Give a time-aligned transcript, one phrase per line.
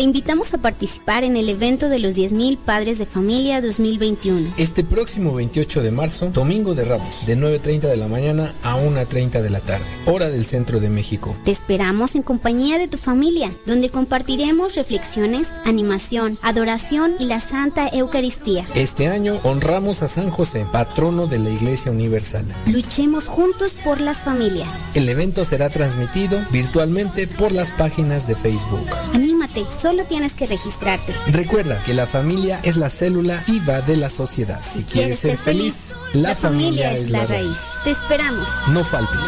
[0.00, 4.54] Te invitamos a participar en el evento de los 10.000 Padres de Familia 2021.
[4.56, 9.42] Este próximo 28 de marzo, Domingo de Ramos, de 9.30 de la mañana a 1.30
[9.42, 11.36] de la tarde, hora del centro de México.
[11.44, 17.88] Te esperamos en compañía de tu familia, donde compartiremos reflexiones, animación, adoración y la Santa
[17.92, 18.66] Eucaristía.
[18.74, 22.44] Este año honramos a San José, patrono de la Iglesia Universal.
[22.66, 24.68] Luchemos juntos por las familias.
[24.94, 28.86] El evento será transmitido virtualmente por las páginas de Facebook.
[29.14, 31.12] Anímate, solo tienes que registrarte.
[31.28, 34.60] Recuerda que la familia es la célula viva de la sociedad.
[34.62, 37.58] Si, quieres, ser feliz, la, familia, es la raíz.
[37.84, 38.48] Te esperamos.
[38.68, 39.20] No faltes.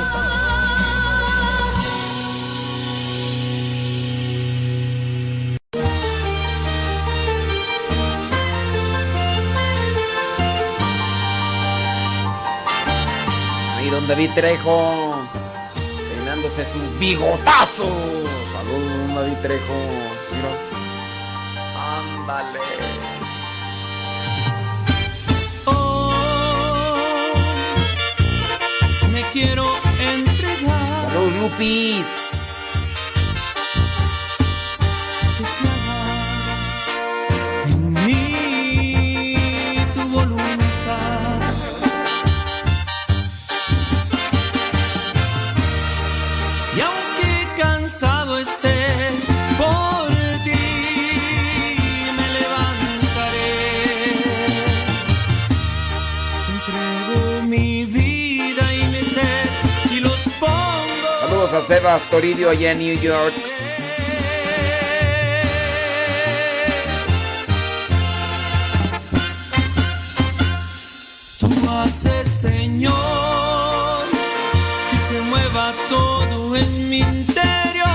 [13.76, 15.16] Ahí don David Trejo,
[16.14, 17.88] peinándose su bigotazo.
[18.52, 19.74] Saludos, don David.
[21.74, 22.91] Ándale.
[29.32, 29.66] Quiero
[29.98, 31.10] entregar.
[31.10, 32.31] Saludos, Lupis.
[61.66, 63.34] Sebas Toribio allá en New York.
[71.38, 72.92] Tú haces, Señor,
[74.90, 77.86] que se mueva todo en mi interior.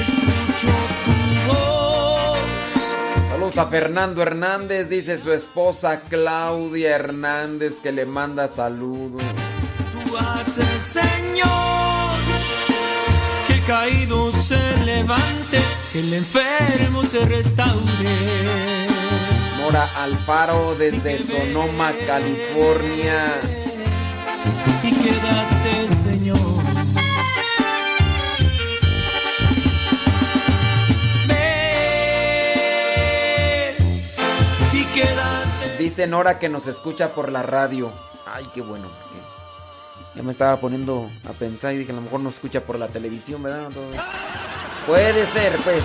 [0.00, 0.68] Escucho
[1.04, 2.38] tu voz.
[3.28, 9.22] Saludos a Fernando Hernández, dice su esposa Claudia Hernández que le manda saludos.
[10.18, 12.10] Haces, Señor,
[13.46, 15.58] que el caído se levante,
[15.92, 18.16] que el enfermo se restaure.
[19.62, 23.40] Mora Alfaro desde Sonoma, California.
[24.82, 26.38] Y quédate, Señor.
[32.52, 33.76] Ven
[34.72, 35.76] y quédate.
[35.78, 37.90] Dice Nora que nos escucha por la radio.
[38.26, 38.88] Ay, qué bueno.
[40.14, 42.88] Ya me estaba poniendo a pensar y dije, a lo mejor nos escucha por la
[42.88, 43.70] televisión, ¿verdad?
[44.86, 45.82] Puede ser, pues.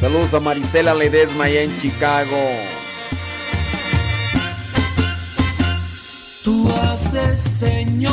[0.00, 2.36] Saludos a Marisela Ledesma allá en Chicago.
[6.44, 8.12] Tú haces, Señor,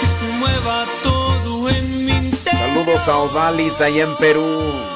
[0.00, 2.84] que se mueva todo en mi interior.
[2.84, 4.95] Saludos a Odalis allá en Perú.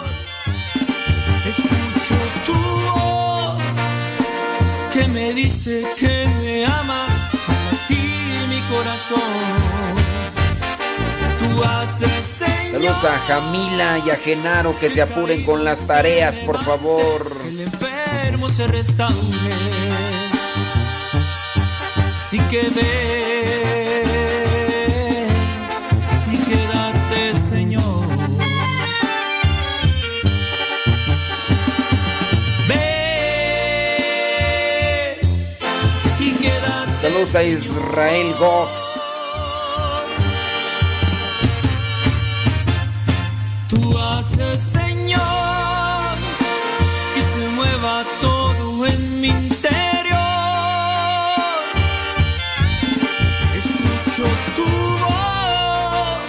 [5.42, 7.06] Dice que me ama,
[7.72, 7.94] así
[8.48, 9.20] mi corazón.
[11.38, 16.38] Tú haces, Señor, Saludos a Jamila y a Genaro que se apuren con las tareas,
[16.40, 17.36] por favor.
[17.46, 19.14] el enfermo se restaure.
[22.18, 23.59] Así que ven
[37.20, 39.00] Saludos a Israel Goss.
[43.68, 45.20] Tú haces, Señor,
[47.14, 50.16] que se mueva todo en mi interior.
[53.58, 54.24] Escucho
[54.56, 54.64] tu
[55.04, 56.20] voz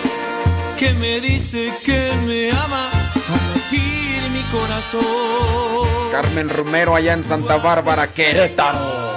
[0.77, 6.11] que me dice que me ama, a latir mi corazón.
[6.11, 9.10] Carmen Romero allá en Santa Bárbara, Querétaro.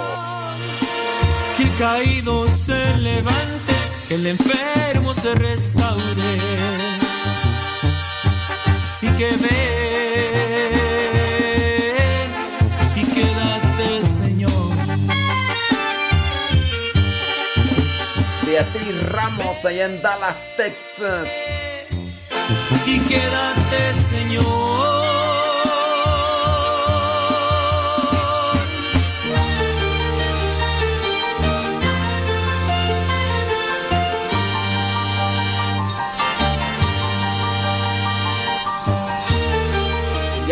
[1.77, 3.73] Caído se levante,
[4.07, 6.37] que el enfermo se restaure.
[8.83, 9.55] Así que ven
[12.95, 14.51] y quédate, Señor.
[18.45, 21.27] Beatriz Ramos allá en Dallas, Texas.
[22.85, 25.04] Y quédate, Señor.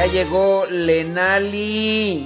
[0.07, 2.25] Llegó Lenali.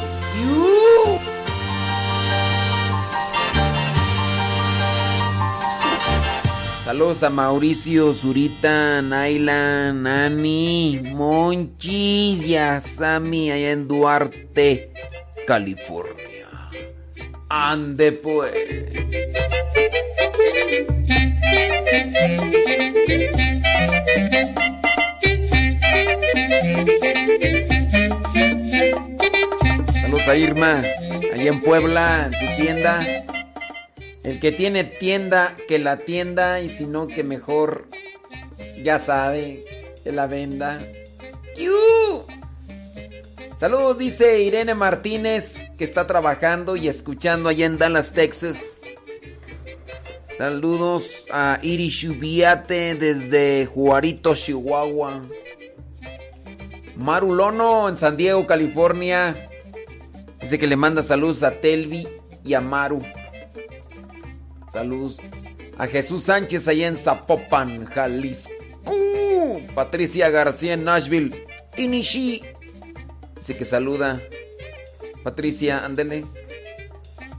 [6.85, 14.93] Saludos a Mauricio, Zurita, Naila, Nani, Monchis y Sammy allá en Duarte,
[15.45, 16.47] California.
[17.49, 18.53] Ande pues.
[30.29, 30.83] A Irma,
[31.33, 33.05] allá en Puebla, en su tienda.
[34.23, 37.87] El que tiene tienda, que la tienda, y si no, que mejor,
[38.83, 40.79] ya sabe, que la venda.
[43.57, 48.81] Saludos, dice Irene Martínez, que está trabajando y escuchando allá en Dallas, Texas.
[50.37, 55.21] Saludos a Iri Shubiate desde Juarito, Chihuahua.
[56.97, 59.47] Marulono en San Diego, California.
[60.47, 62.07] Dice que le manda saludos a Telvi
[62.45, 62.99] y a Maru.
[64.71, 65.17] Saludos
[65.77, 68.49] a Jesús Sánchez allá en Zapopan, Jalisco.
[69.75, 71.45] Patricia García en Nashville.
[71.75, 72.43] Inishi.
[73.35, 74.21] Dice que saluda.
[75.21, 76.23] Patricia, ándele.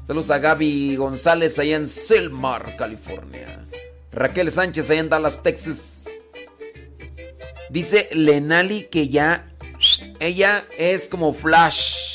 [0.06, 3.66] Saludos a Gaby González allá en Selmar, California.
[4.12, 6.10] Raquel Sánchez allá en Dallas, Texas.
[7.70, 9.50] Dice Lenali que ya
[10.20, 12.07] ella es como Flash.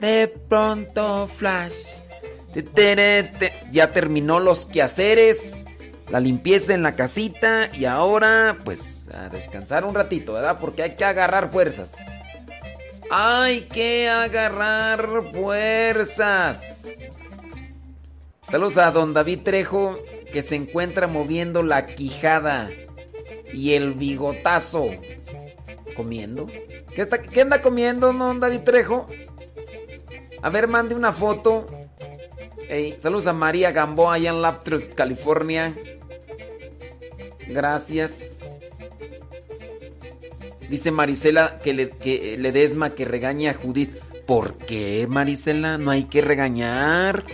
[0.00, 2.04] De pronto Flash.
[3.72, 5.64] Ya terminó los quehaceres,
[6.08, 10.58] la limpieza en la casita y ahora pues a descansar un ratito, ¿verdad?
[10.60, 11.96] Porque hay que agarrar fuerzas.
[13.10, 16.60] Hay que agarrar fuerzas.
[18.48, 19.98] Saludos a don David Trejo
[20.32, 22.70] que se encuentra moviendo la quijada
[23.52, 24.90] y el bigotazo.
[25.96, 26.46] ¿Comiendo?
[26.94, 29.06] ¿Qué, qué anda comiendo, don David Trejo?
[30.44, 31.64] A ver, mande una foto.
[32.98, 35.74] saludos a María Gamboa allá en Laptop, California.
[37.48, 38.36] Gracias.
[40.68, 43.96] Dice Marisela que le, desma que regañe a Judith.
[44.26, 45.78] ¿Por qué, Marisela?
[45.78, 47.24] No hay que regañar.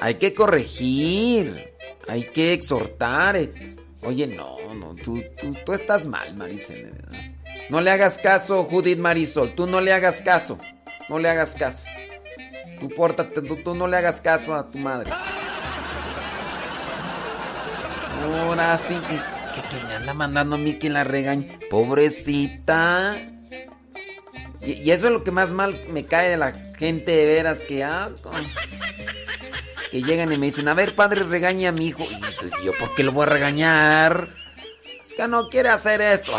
[0.00, 1.74] Hay que corregir.
[2.08, 3.38] Hay que exhortar.
[4.00, 5.22] Oye, no, no, tú,
[5.66, 6.88] tú, estás mal, Marisela.
[7.68, 9.54] No le hagas caso, Judith Marisol.
[9.54, 10.58] Tú no le hagas caso.
[11.10, 11.84] No le hagas caso.
[12.78, 15.10] Tú pórtate, tú, no le hagas caso a tu madre.
[18.44, 21.58] Ahora sí, que, me anda mandando a mí que la regañe.
[21.68, 23.16] Pobrecita.
[24.60, 27.82] Y, eso es lo que más mal me cae de la gente de veras que
[27.82, 28.10] ah,
[29.90, 32.04] que llegan y me dicen, a ver padre, regaña a mi hijo.
[32.04, 34.28] Y yo, ¿por qué lo voy a regañar?
[35.04, 36.30] Es que no quiere hacer esto.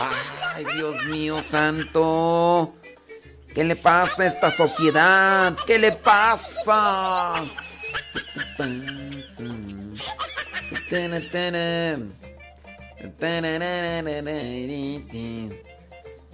[0.56, 2.74] Ay, Dios mío santo.
[3.54, 5.58] ¿Qué le pasa a esta sociedad?
[5.68, 7.34] ¿Qué le pasa?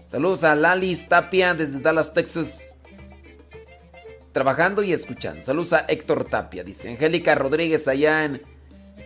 [0.07, 2.77] Saludos a Lalis Tapia desde Dallas, Texas.
[4.31, 5.43] Trabajando y escuchando.
[5.43, 8.43] Saludos a Héctor Tapia, dice Angélica Rodríguez allá en,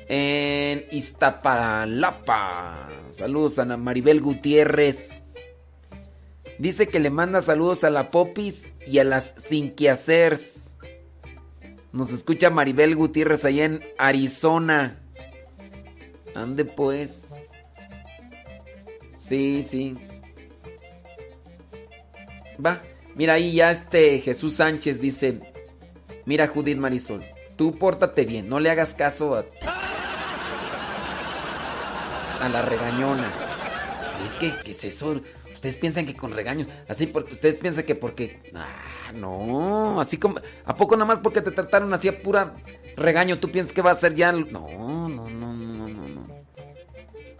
[0.10, 2.90] en Iztapalapa.
[3.12, 5.21] Saludos a Maribel Gutiérrez.
[6.62, 10.78] Dice que le manda saludos a la Popis y a las Sinquiacers.
[11.92, 15.02] Nos escucha Maribel Gutiérrez allá en Arizona.
[16.36, 17.30] Ande pues.
[19.18, 19.96] Sí, sí.
[22.64, 22.84] Va.
[23.16, 25.40] Mira ahí ya este Jesús Sánchez dice,
[26.26, 27.26] mira Judith Marisol,
[27.56, 29.46] tú pórtate bien, no le hagas caso a,
[32.40, 33.32] a la regañona.
[34.28, 35.22] Es que, ¿qué es eso?
[35.62, 38.42] Ustedes piensan que con regaños, así porque ustedes piensan que porque.
[38.56, 40.40] Ah, no, así como.
[40.66, 42.56] ¿A poco nada más porque te trataron así a pura
[42.98, 44.32] regaño tú piensas que va a ser ya.?
[44.32, 46.28] No, no, no, no, no, no.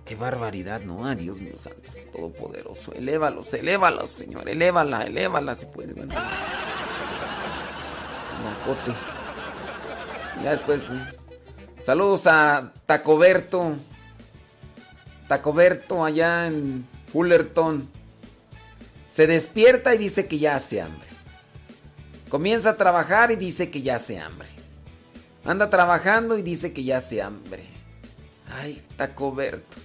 [0.06, 1.82] Qué barbaridad, no, a Dios mío santo,
[2.14, 2.94] todopoderoso.
[2.94, 5.94] Elévalos, elévalos, Señor, elévala, elévala si puede.
[5.94, 6.14] Bueno.
[10.44, 10.84] Ya después.
[11.84, 13.78] Saludos a Tacoberto.
[15.28, 17.90] Tacoberto allá en Fullerton.
[19.12, 21.08] Se despierta y dice que ya hace hambre.
[22.30, 24.48] Comienza a trabajar y dice que ya hace hambre.
[25.44, 27.66] Anda trabajando y dice que ya hace hambre.
[28.50, 29.78] Ay, está coberto.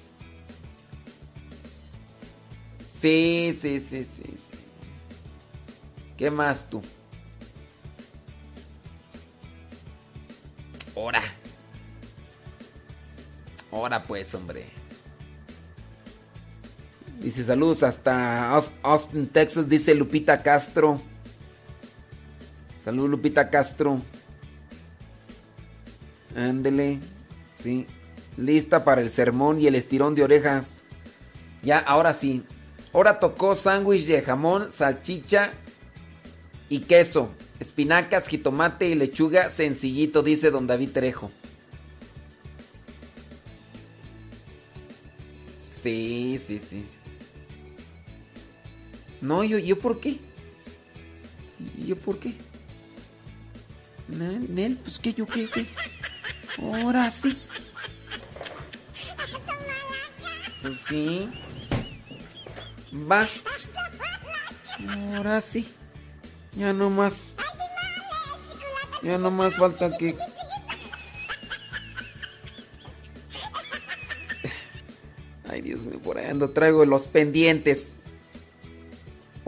[3.00, 4.58] Sí, sí, sí, sí, sí.
[6.16, 6.80] ¿Qué más tú?
[10.94, 11.22] Ahora.
[13.70, 14.75] Ahora pues, hombre.
[17.20, 18.50] Dice saludos hasta
[18.82, 21.00] Austin, Texas, dice Lupita Castro.
[22.84, 24.00] Saludos Lupita Castro.
[26.36, 27.00] Ándele.
[27.58, 27.86] Sí.
[28.36, 30.84] Lista para el sermón y el estirón de orejas.
[31.62, 32.44] Ya, ahora sí.
[32.92, 35.52] Ahora tocó sándwich de jamón, salchicha
[36.68, 37.30] y queso.
[37.58, 41.30] Espinacas, jitomate y lechuga sencillito, dice don David Trejo.
[45.60, 46.84] Sí, sí, sí.
[49.20, 50.18] No, yo, yo por qué?
[51.78, 52.34] ¿Yo por qué?
[54.08, 55.66] Nel, pues que yo qué, qué.
[56.58, 57.36] Ahora sí.
[60.62, 61.30] Pues sí.
[63.10, 63.26] Va.
[65.14, 65.66] Ahora sí.
[66.56, 67.24] Ya no más.
[69.02, 70.16] Ya no más falta que.
[75.48, 76.50] Ay, Dios mío, por ahí ando.
[76.50, 77.94] Traigo los pendientes.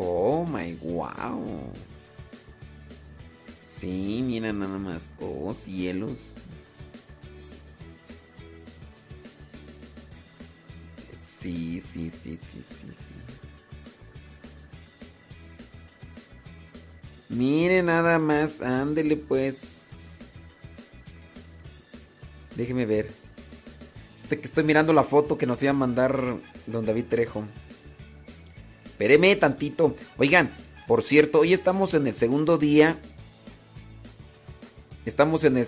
[0.00, 1.72] Oh my wow.
[3.60, 5.12] Sí, mira nada más.
[5.20, 6.34] Oh, cielos.
[11.18, 13.14] Sí, sí, sí, sí, sí, sí.
[17.28, 19.88] Mire nada más, ándele pues.
[22.54, 23.10] Déjeme ver.
[24.22, 26.36] Este estoy mirando la foto que nos iba a mandar
[26.66, 27.44] don David Trejo.
[28.98, 29.94] Espéreme tantito.
[30.16, 30.50] Oigan,
[30.88, 32.96] por cierto, hoy estamos en el segundo día.
[35.06, 35.66] Estamos en el...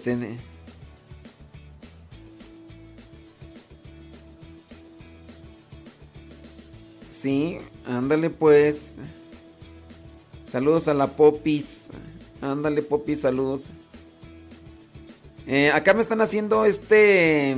[7.08, 8.98] Sí, ándale pues.
[10.50, 11.90] Saludos a la Popis.
[12.40, 13.68] Ándale Popis, saludos.
[15.46, 17.56] Eh, acá me están haciendo este...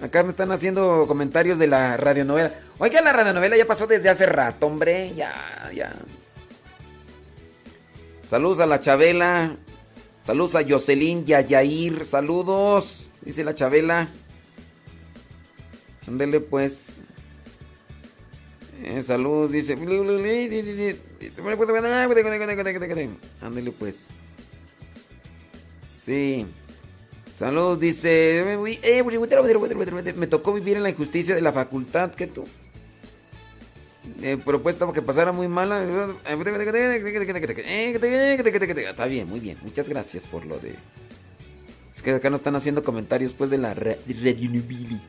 [0.00, 2.67] Acá me están haciendo comentarios de la radionovela.
[2.80, 5.12] Oiga, la radionovela ya pasó desde hace rato, hombre.
[5.14, 5.92] Ya, ya.
[8.24, 9.56] Saludos a la Chabela.
[10.20, 12.04] Saludos a Jocelyn y a Yair.
[12.04, 13.10] Saludos.
[13.22, 14.08] Dice la Chabela.
[16.06, 16.98] Ándele pues.
[18.84, 19.76] Eh, saludos, dice.
[23.40, 24.10] Ándele pues.
[25.90, 26.46] Sí.
[27.34, 28.56] Saludos, dice.
[30.16, 32.44] Me tocó vivir en la injusticia de la facultad que tú.
[34.20, 35.84] Eh, propuesta que pasara muy mala.
[35.84, 36.06] Está
[39.06, 39.58] bien, muy bien.
[39.62, 40.74] Muchas gracias por lo de.
[41.94, 45.00] Es que acá nos están haciendo comentarios pues de la Redunibili.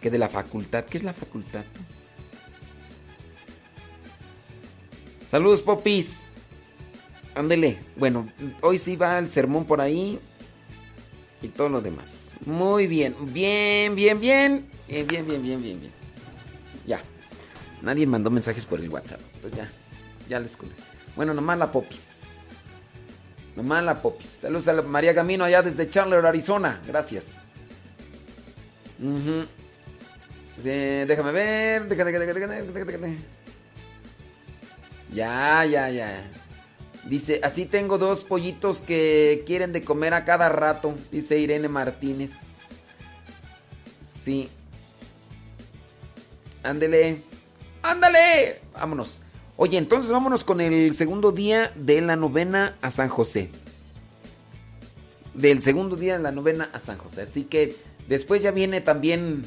[0.00, 0.84] Que de la facultad.
[0.84, 1.64] ¿Qué es la facultad?
[5.26, 6.22] Saludos, popis.
[7.34, 7.78] Ándele.
[7.96, 8.28] Bueno,
[8.62, 10.18] hoy sí va el sermón por ahí.
[11.42, 12.38] Y todo lo demás.
[12.46, 13.14] Muy bien.
[13.32, 14.66] Bien, bien, bien.
[14.88, 15.97] Bien, bien, bien, bien, bien, bien.
[17.82, 19.20] Nadie mandó mensajes por el WhatsApp.
[19.36, 19.70] Entonces ya.
[20.28, 20.76] Ya les conté.
[21.16, 22.46] Bueno, nomás la popis.
[23.56, 24.26] Nomás la popis.
[24.42, 26.80] Saludos a María Camino allá desde Chandler, Arizona.
[26.86, 27.26] Gracias.
[30.62, 31.88] déjame ver.
[35.12, 36.22] Ya, ya, ya.
[37.04, 42.32] Dice, así tengo dos pollitos que quieren de comer a cada rato, dice Irene Martínez.
[44.22, 44.50] Sí.
[46.62, 47.22] Ándele.
[47.88, 48.60] Ándale.
[48.74, 49.22] Vámonos.
[49.56, 53.50] Oye, entonces vámonos con el segundo día de la novena a San José.
[55.32, 57.22] Del segundo día de la novena a San José.
[57.22, 57.74] Así que
[58.06, 59.42] después ya viene también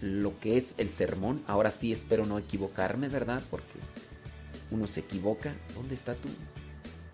[0.00, 1.42] lo que es el sermón.
[1.46, 3.40] Ahora sí espero no equivocarme, ¿verdad?
[3.50, 3.72] Porque
[4.72, 5.54] uno se equivoca.
[5.76, 6.28] ¿Dónde está tú?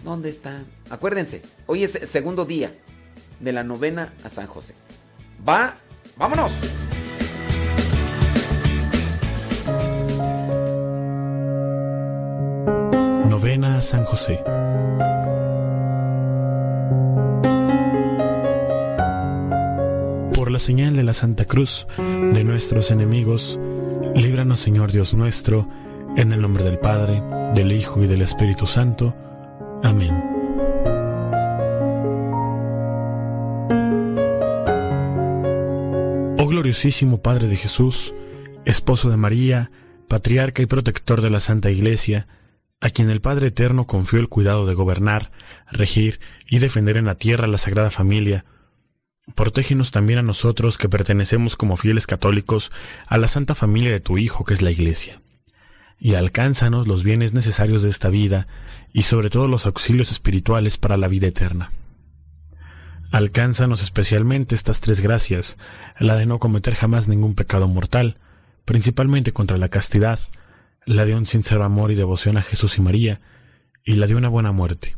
[0.02, 0.64] ¿Dónde está?
[0.88, 2.72] Acuérdense, hoy es el segundo día
[3.40, 4.74] de la novena a San José.
[5.46, 5.74] Va,
[6.16, 6.50] vámonos.
[13.80, 14.40] San José.
[20.34, 23.58] Por la señal de la Santa Cruz de nuestros enemigos,
[24.14, 25.68] líbranos Señor Dios nuestro,
[26.16, 27.20] en el nombre del Padre,
[27.54, 29.16] del Hijo y del Espíritu Santo.
[29.82, 30.14] Amén.
[36.38, 38.14] Oh gloriosísimo Padre de Jesús,
[38.64, 39.72] esposo de María,
[40.06, 42.28] patriarca y protector de la Santa Iglesia,
[42.88, 45.30] a quien el Padre Eterno confió el cuidado de gobernar,
[45.71, 48.45] regir y defender en la tierra la Sagrada Familia,
[49.35, 52.73] protégenos también a nosotros que pertenecemos como fieles católicos
[53.07, 55.21] a la Santa Familia de tu Hijo que es la Iglesia
[56.00, 58.47] y alcánzanos los bienes necesarios de esta vida
[58.92, 61.71] y sobre todo los auxilios espirituales para la vida eterna.
[63.11, 65.57] Alcánzanos especialmente estas tres gracias,
[65.99, 68.18] la de no cometer jamás ningún pecado mortal,
[68.64, 70.21] principalmente contra la castidad,
[70.88, 73.21] la de un sincero amor y devoción a Jesús y María,
[73.85, 74.97] y la de una buena muerte,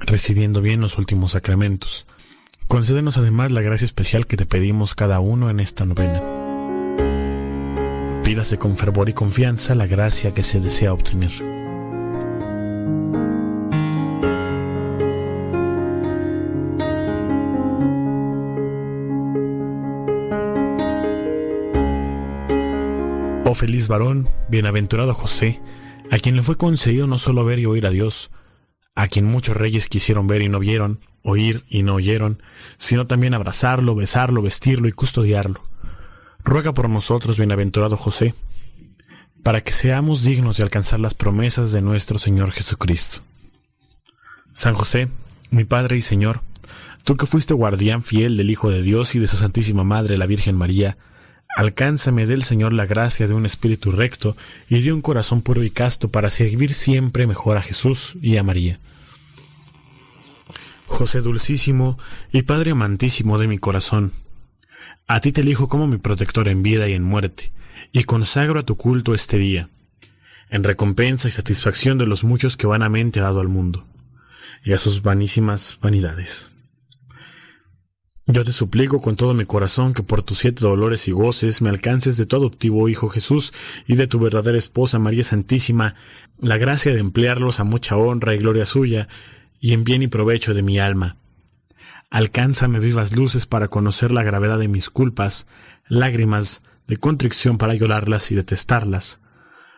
[0.00, 2.06] recibiendo bien los últimos sacramentos.
[2.68, 6.20] Concédenos además la gracia especial que te pedimos cada uno en esta novena.
[8.22, 11.59] Pídase con fervor y confianza la gracia que se desea obtener.
[23.52, 25.60] Oh feliz varón, bienaventurado José,
[26.12, 28.30] a quien le fue concedido no solo ver y oír a Dios,
[28.94, 32.40] a quien muchos reyes quisieron ver y no vieron, oír y no oyeron,
[32.78, 35.60] sino también abrazarlo, besarlo, vestirlo y custodiarlo.
[36.44, 38.36] Ruega por nosotros, bienaventurado José,
[39.42, 43.18] para que seamos dignos de alcanzar las promesas de nuestro Señor Jesucristo.
[44.52, 45.08] San José,
[45.50, 46.42] mi Padre y Señor,
[47.02, 50.26] tú que fuiste guardián fiel del Hijo de Dios y de su Santísima Madre, la
[50.26, 50.98] Virgen María,
[51.56, 54.36] Alcánzame del Señor la gracia de un espíritu recto
[54.68, 58.42] y de un corazón puro y casto para servir siempre mejor a Jesús y a
[58.42, 58.80] María.
[60.86, 61.98] José dulcísimo
[62.32, 64.12] y Padre amantísimo de mi corazón,
[65.06, 67.52] a ti te elijo como mi protector en vida y en muerte,
[67.92, 69.68] y consagro a tu culto este día,
[70.50, 73.86] en recompensa y satisfacción de los muchos que vanamente ha dado al mundo,
[74.62, 76.50] y a sus vanísimas vanidades.
[78.26, 81.70] Yo te suplico con todo mi corazón que por tus siete dolores y goces me
[81.70, 83.52] alcances de tu adoptivo Hijo Jesús
[83.86, 85.94] y de tu verdadera esposa María Santísima
[86.38, 89.08] la gracia de emplearlos a mucha honra y gloria suya
[89.58, 91.16] y en bien y provecho de mi alma.
[92.10, 95.46] Alcánzame vivas luces para conocer la gravedad de mis culpas,
[95.88, 99.18] lágrimas de contrición para llorarlas y detestarlas,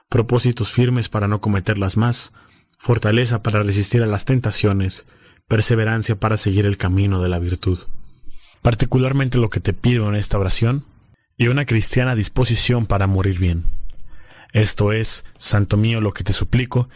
[0.08, 2.32] propósitos firmes para no cometerlas más,
[2.76, 5.06] fortaleza para resistir a las tentaciones,
[5.48, 7.78] perseverancia para seguir el camino de la virtud
[8.62, 10.84] particularmente lo que te pido en esta oración,
[11.36, 13.64] y una cristiana disposición para morir bien.
[14.52, 16.88] Esto es, Santo mío, lo que te suplico,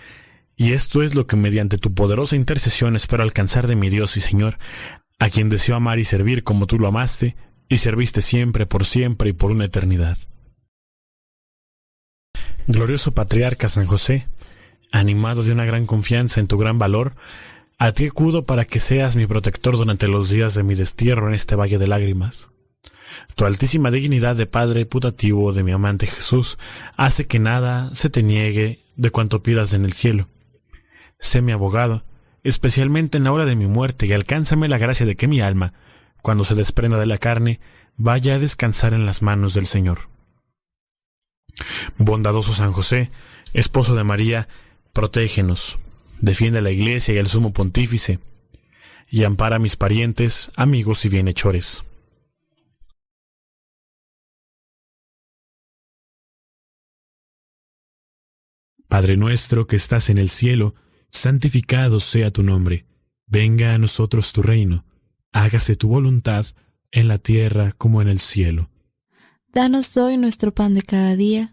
[0.56, 4.20] y esto es lo que mediante tu poderosa intercesión espero alcanzar de mi Dios y
[4.20, 4.58] Señor,
[5.18, 7.36] a quien deseo amar y servir como tú lo amaste,
[7.68, 10.16] y serviste siempre, por siempre y por una eternidad.
[12.68, 14.28] Glorioso Patriarca San José,
[14.92, 17.16] animado de una gran confianza en tu gran valor,
[17.78, 21.34] a ti acudo para que seas mi protector durante los días de mi destierro en
[21.34, 22.50] este valle de lágrimas.
[23.34, 26.58] Tu altísima dignidad de Padre putativo de mi amante Jesús
[26.96, 30.28] hace que nada se te niegue de cuanto pidas en el cielo.
[31.18, 32.04] Sé mi abogado,
[32.42, 35.72] especialmente en la hora de mi muerte, y alcánzame la gracia de que mi alma,
[36.22, 37.60] cuando se desprenda de la carne,
[37.96, 40.08] vaya a descansar en las manos del Señor.
[41.96, 43.10] Bondadoso San José,
[43.54, 44.48] esposo de María,
[44.92, 45.78] protégenos,
[46.20, 48.18] defiende a la Iglesia y al sumo pontífice,
[49.08, 51.84] y ampara a mis parientes, amigos y bienhechores.
[58.88, 60.74] Padre nuestro que estás en el cielo,
[61.10, 62.86] santificado sea tu nombre,
[63.26, 64.84] venga a nosotros tu reino,
[65.32, 66.46] hágase tu voluntad
[66.92, 68.70] en la tierra como en el cielo.
[69.52, 71.52] Danos hoy nuestro pan de cada día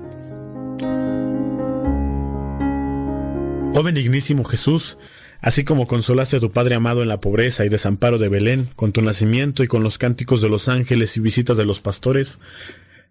[3.73, 4.97] Oh benignísimo Jesús,
[5.39, 8.91] así como consolaste a tu Padre amado en la pobreza y desamparo de Belén, con
[8.91, 12.39] tu nacimiento y con los cánticos de los ángeles y visitas de los pastores,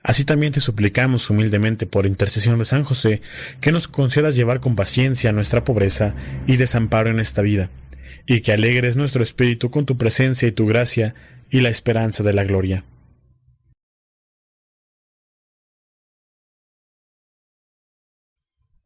[0.03, 3.23] así también te suplicamos humildemente por intercesión de San José,
[3.63, 6.15] que nos concedas llevar con paciencia nuestra pobreza
[6.47, 7.71] y desamparo en esta vida,
[8.27, 11.15] y que alegres nuestro espíritu con tu presencia y tu gracia
[11.49, 12.85] y la esperanza de la gloria.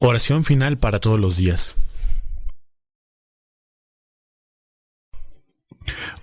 [0.06, 1.76] Oración final para todos los días.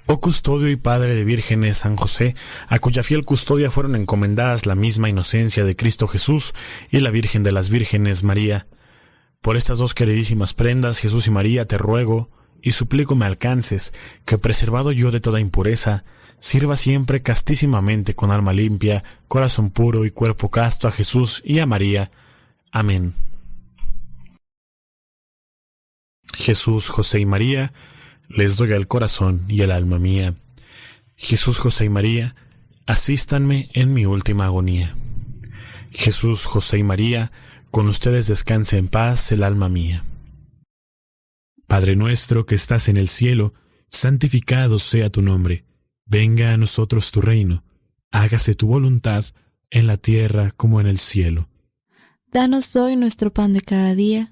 [0.06, 2.36] Oh custodio y padre de vírgenes San José,
[2.68, 6.54] a cuya fiel custodia fueron encomendadas la misma inocencia de Cristo Jesús
[6.92, 8.68] y la Virgen de las Vírgenes María.
[9.42, 12.30] Por estas dos queridísimas prendas, Jesús y María, te ruego
[12.62, 16.04] y suplico me alcances, que preservado yo de toda impureza,
[16.40, 21.66] sirva siempre castísimamente con alma limpia, corazón puro y cuerpo casto a Jesús y a
[21.66, 22.12] María.
[22.72, 23.16] Amén.
[26.34, 27.74] Jesús, José y María,
[28.30, 30.36] les doy el corazón y el alma mía.
[31.16, 32.36] Jesús, José y María,
[32.86, 34.96] asístanme en mi última agonía.
[35.92, 37.32] Jesús, José y María,
[37.70, 40.04] con ustedes descanse en paz el alma mía.
[41.68, 43.54] Padre nuestro que estás en el cielo,
[43.90, 45.66] santificado sea tu nombre.
[46.06, 47.64] Venga a nosotros tu reino.
[48.12, 49.24] Hágase tu voluntad
[49.70, 51.50] en la tierra como en el cielo.
[52.32, 54.32] Danos hoy nuestro pan de cada día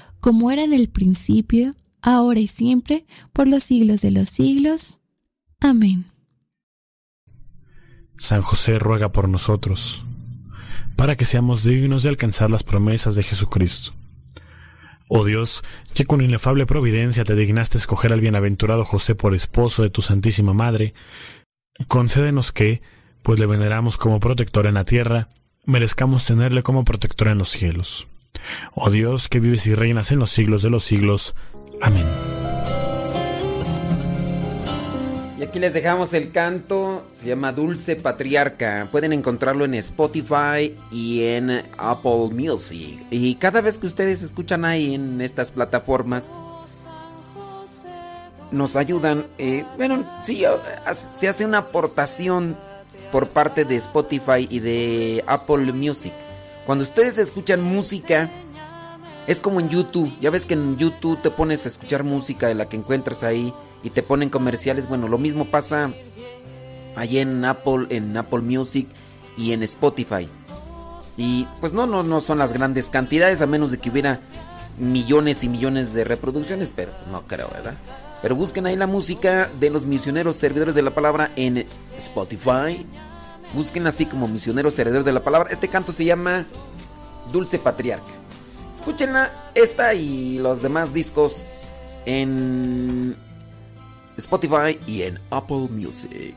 [0.21, 4.99] como era en el principio, ahora y siempre, por los siglos de los siglos.
[5.59, 6.05] Amén.
[8.17, 10.03] San José ruega por nosotros,
[10.95, 13.93] para que seamos dignos de alcanzar las promesas de Jesucristo.
[15.07, 19.89] Oh Dios, que con inefable providencia te dignaste escoger al bienaventurado José por esposo de
[19.89, 20.93] tu Santísima Madre,
[21.87, 22.81] concédenos que,
[23.23, 25.29] pues le veneramos como protector en la tierra,
[25.65, 28.07] merezcamos tenerle como protector en los cielos.
[28.73, 31.35] Oh Dios, que vives y reinas en los siglos de los siglos.
[31.81, 32.05] Amén.
[35.41, 38.87] Y aquí les dejamos el canto, se llama Dulce Patriarca.
[38.91, 43.03] Pueden encontrarlo en Spotify y en Apple Music.
[43.09, 46.35] Y cada vez que ustedes escuchan ahí en estas plataformas,
[48.51, 49.25] nos ayudan.
[49.39, 50.43] Eh, bueno, sí,
[51.11, 52.55] se hace una aportación
[53.11, 56.13] por parte de Spotify y de Apple Music.
[56.65, 58.29] Cuando ustedes escuchan música,
[59.27, 60.11] es como en YouTube.
[60.19, 63.53] Ya ves que en YouTube te pones a escuchar música de la que encuentras ahí
[63.83, 64.87] y te ponen comerciales.
[64.87, 65.91] Bueno, lo mismo pasa
[66.95, 68.87] allí en Apple, en Apple Music
[69.37, 70.27] y en Spotify.
[71.17, 74.21] Y pues no, no, no son las grandes cantidades, a menos de que hubiera
[74.77, 77.75] millones y millones de reproducciones, pero no creo, ¿verdad?
[78.21, 81.65] Pero busquen ahí la música de los misioneros servidores de la palabra en
[81.97, 82.85] Spotify
[83.53, 85.49] Busquen así como misioneros herederos de la palabra.
[85.51, 86.45] Este canto se llama
[87.31, 88.13] Dulce Patriarca.
[88.73, 91.69] Escúchenla, esta y los demás discos
[92.05, 93.15] en
[94.17, 96.33] Spotify y en Apple Music.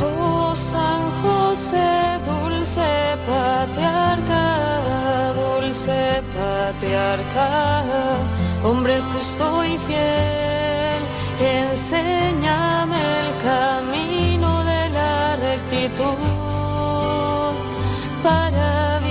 [0.00, 4.44] Oh San José, dulce patriarca,
[5.34, 7.72] dulce patriarca,
[8.64, 11.02] hombre justo y fiel,
[11.40, 14.29] enséñame el camino
[15.50, 16.18] rectitud
[18.22, 19.09] para vivir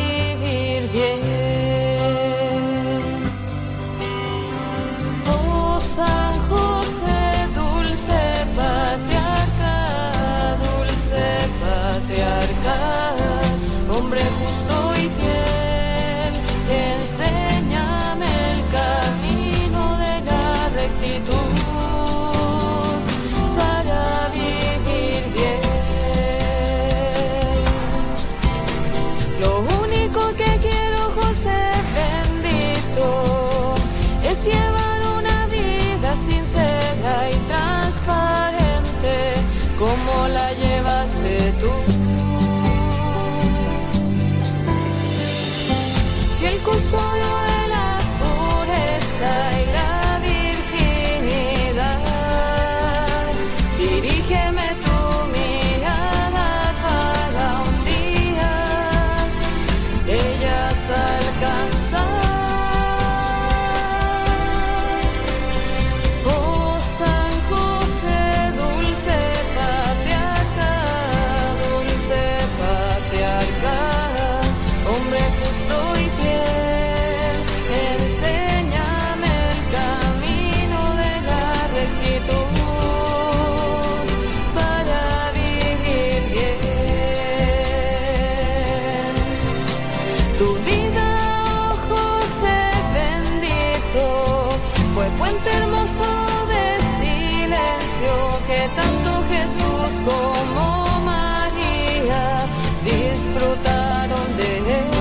[98.48, 102.46] que tanto Jesús como María
[102.86, 104.99] disfrutaron de él.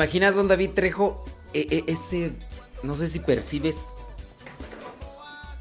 [0.00, 1.22] Imaginas, don David Trejo?
[1.52, 2.32] E- e- ese.
[2.82, 3.76] No sé si percibes.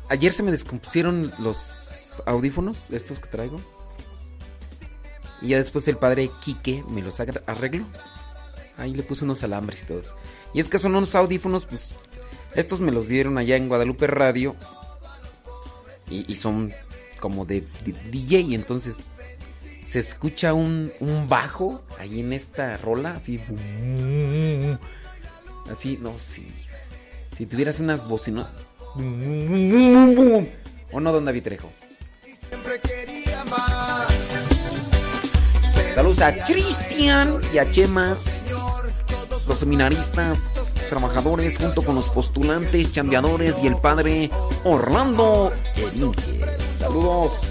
[0.09, 3.59] Ayer se me descompusieron los audífonos, estos que traigo.
[5.41, 7.85] Y ya después el padre Quique me los arregló.
[8.77, 10.13] Ahí le puse unos alambres y todos.
[10.53, 11.93] Y es que son unos audífonos, pues.
[12.55, 14.55] Estos me los dieron allá en Guadalupe Radio.
[16.09, 16.71] Y, y son
[17.19, 18.55] como de, de DJ.
[18.55, 18.97] Entonces
[19.89, 23.15] se escucha un, un bajo ahí en esta rola.
[23.15, 23.39] Así.
[25.71, 26.47] Así, no, sí.
[27.35, 28.47] Si tuvieras unas bocinas.
[30.91, 31.71] ¿O no, don David Trejo?
[35.95, 38.15] Saludos a Cristian y a Chema,
[39.47, 44.29] los seminaristas, trabajadores, junto con los postulantes, chambeadores y el padre
[44.63, 46.45] Orlando Erinque.
[46.77, 47.48] Saludos.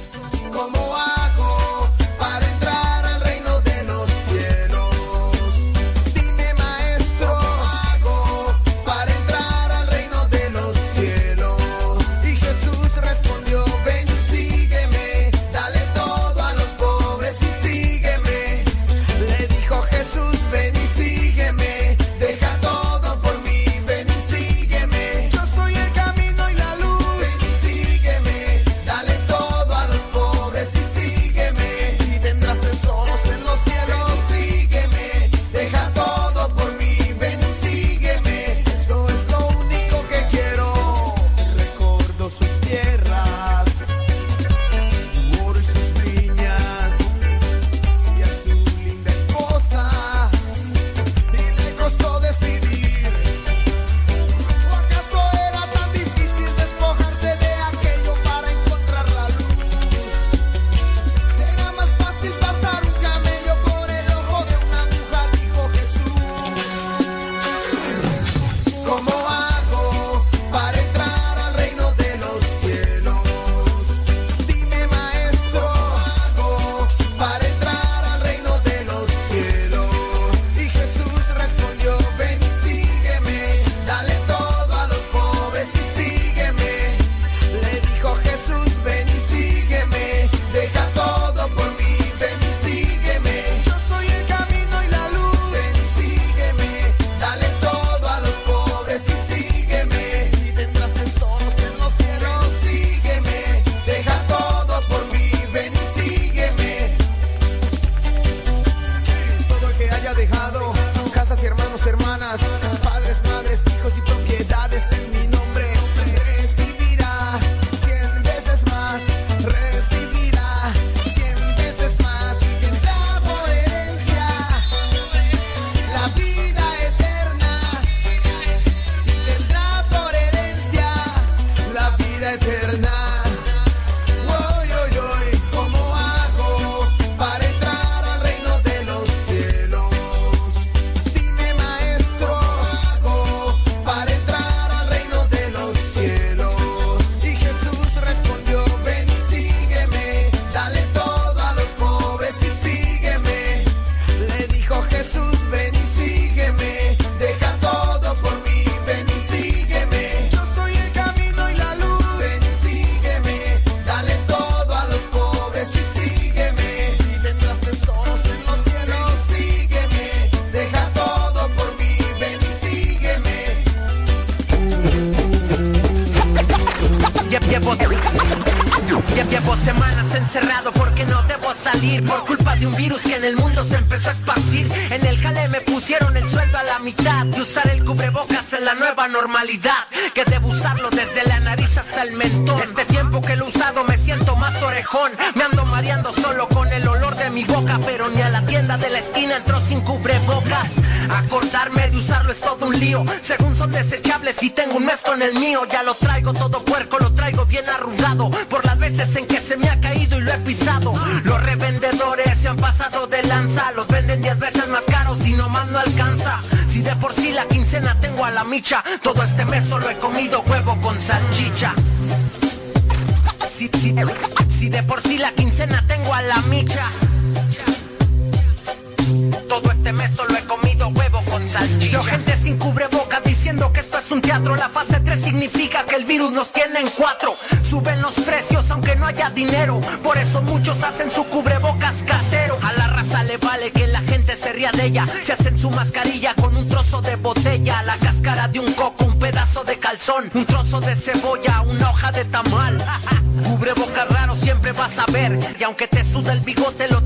[245.61, 249.77] Su mascarilla con un trozo de botella, la cáscara de un coco, un pedazo de
[249.77, 252.79] calzón, un trozo de cebolla, una hoja de tamal.
[253.45, 255.37] Cubre boca raro, siempre vas a ver.
[255.59, 256.98] Y aunque te suda el bigote, lo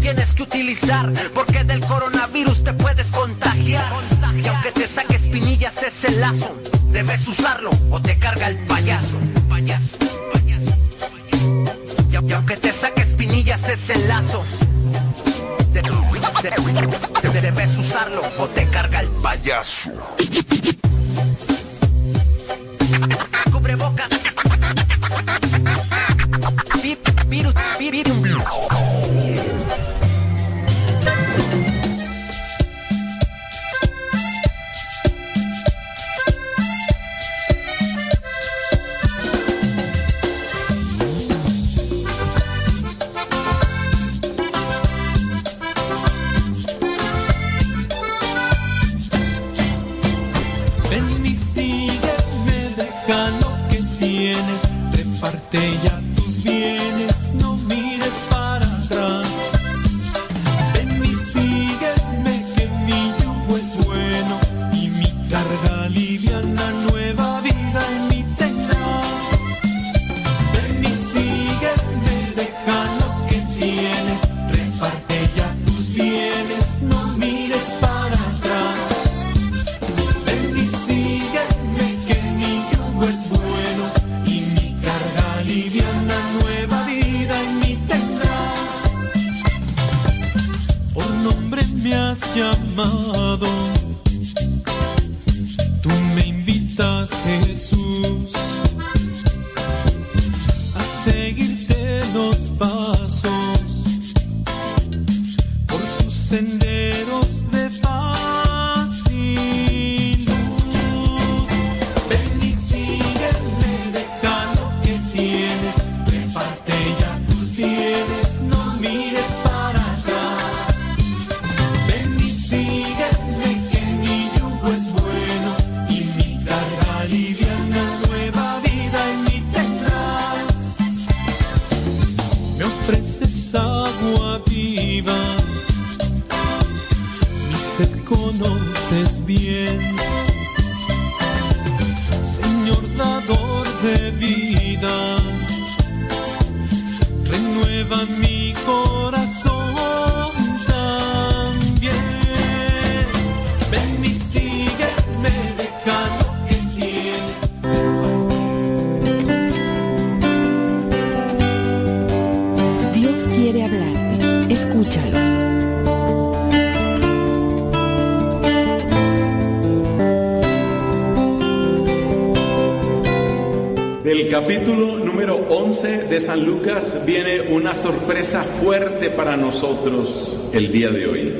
[176.32, 181.34] San Lucas viene una sorpresa fuerte para nosotros el día de hoy.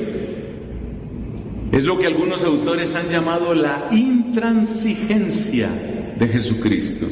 [1.71, 5.67] Es lo que algunos autores han llamado la intransigencia
[6.19, 7.07] de Jesucristo.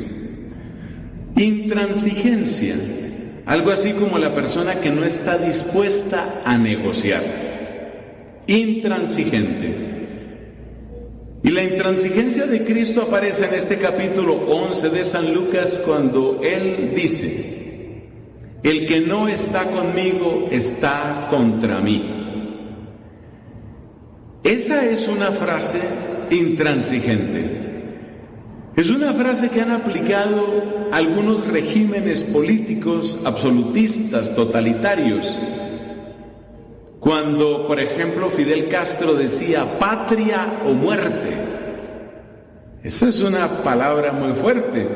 [1.35, 2.75] Intransigencia,
[3.47, 7.23] algo así como la persona que no está dispuesta a negociar.
[8.45, 9.75] Intransigente.
[11.41, 16.93] Y la intransigencia de Cristo aparece en este capítulo 11 de San Lucas cuando Él
[16.95, 17.60] dice,
[18.63, 22.03] el que no está conmigo está contra mí.
[24.43, 25.79] Esa es una frase
[26.29, 27.61] intransigente.
[28.75, 35.31] Es una frase que han aplicado algunos regímenes políticos absolutistas, totalitarios.
[36.99, 41.35] Cuando, por ejemplo, Fidel Castro decía patria o muerte.
[42.83, 44.87] Esa es una palabra muy fuerte.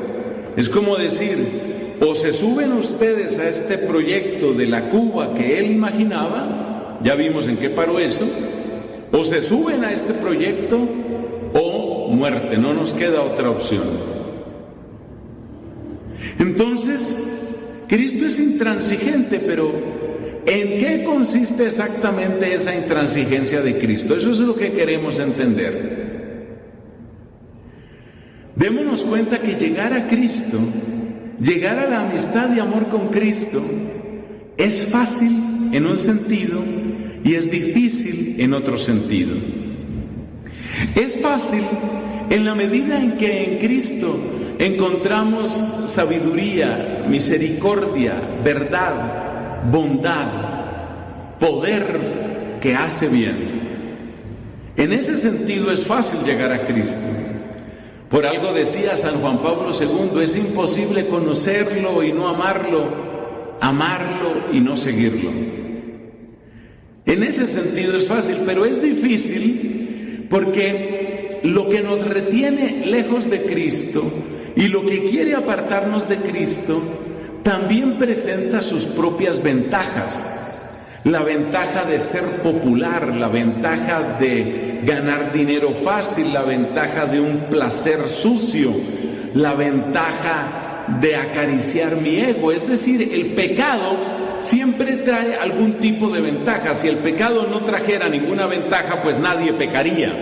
[0.56, 1.65] Es como decir,
[2.00, 7.46] o se suben ustedes a este proyecto de la Cuba que él imaginaba, ya vimos
[7.46, 8.26] en qué paró eso,
[9.12, 10.78] o se suben a este proyecto
[11.54, 13.84] o muerte, no nos queda otra opción.
[16.38, 17.16] Entonces,
[17.88, 19.72] Cristo es intransigente, pero
[20.44, 24.16] ¿en qué consiste exactamente esa intransigencia de Cristo?
[24.16, 26.06] Eso es lo que queremos entender.
[28.56, 30.58] Démonos cuenta que llegar a Cristo,
[31.40, 33.62] llegar a la amistad y amor con Cristo,
[34.56, 36.62] es fácil en un sentido
[37.24, 39.34] y es difícil en otro sentido.
[40.94, 41.64] Es fácil
[42.30, 44.18] en la medida en que en Cristo
[44.58, 45.52] encontramos
[45.86, 48.14] sabiduría, misericordia,
[48.44, 53.56] verdad, bondad, poder que hace bien.
[54.76, 57.25] En ese sentido es fácil llegar a Cristo.
[58.10, 62.84] Por algo decía San Juan Pablo II, es imposible conocerlo y no amarlo,
[63.60, 65.30] amarlo y no seguirlo.
[67.04, 73.42] En ese sentido es fácil, pero es difícil porque lo que nos retiene lejos de
[73.44, 74.02] Cristo
[74.54, 76.80] y lo que quiere apartarnos de Cristo
[77.42, 80.45] también presenta sus propias ventajas.
[81.06, 87.38] La ventaja de ser popular, la ventaja de ganar dinero fácil, la ventaja de un
[87.48, 88.72] placer sucio,
[89.32, 92.50] la ventaja de acariciar mi ego.
[92.50, 93.96] Es decir, el pecado
[94.40, 96.74] siempre trae algún tipo de ventaja.
[96.74, 100.12] Si el pecado no trajera ninguna ventaja, pues nadie pecaría.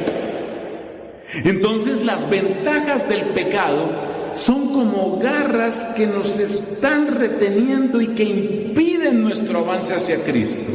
[1.32, 3.88] Entonces las ventajas del pecado
[4.34, 10.72] son como garras que nos están reteniendo y que impiden nuestro avance hacia Cristo.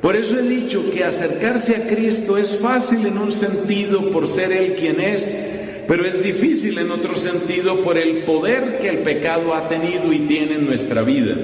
[0.00, 4.52] Por eso he dicho que acercarse a Cristo es fácil en un sentido por ser
[4.52, 5.26] Él quien es,
[5.88, 10.20] pero es difícil en otro sentido por el poder que el pecado ha tenido y
[10.20, 11.34] tiene en nuestra vida.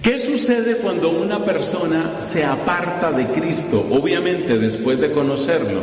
[0.00, 3.84] ¿Qué sucede cuando una persona se aparta de Cristo?
[3.90, 5.80] Obviamente después de conocerlo.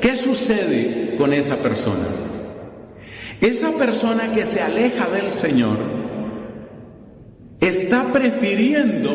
[0.00, 2.06] ¿Qué sucede con esa persona?
[3.40, 6.01] Esa persona que se aleja del Señor
[7.62, 9.14] está prefiriendo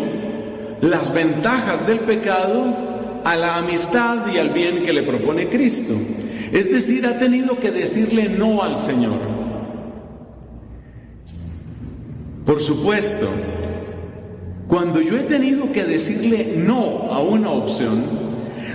[0.81, 2.75] las ventajas del pecado
[3.23, 5.93] a la amistad y al bien que le propone Cristo.
[6.51, 9.19] Es decir, ha tenido que decirle no al Señor.
[12.45, 13.27] Por supuesto,
[14.67, 18.05] cuando yo he tenido que decirle no a una opción,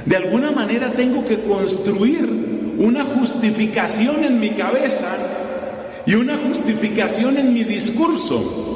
[0.04, 5.16] de alguna manera tengo que construir una justificación en mi cabeza
[6.04, 8.71] y una justificación en mi discurso.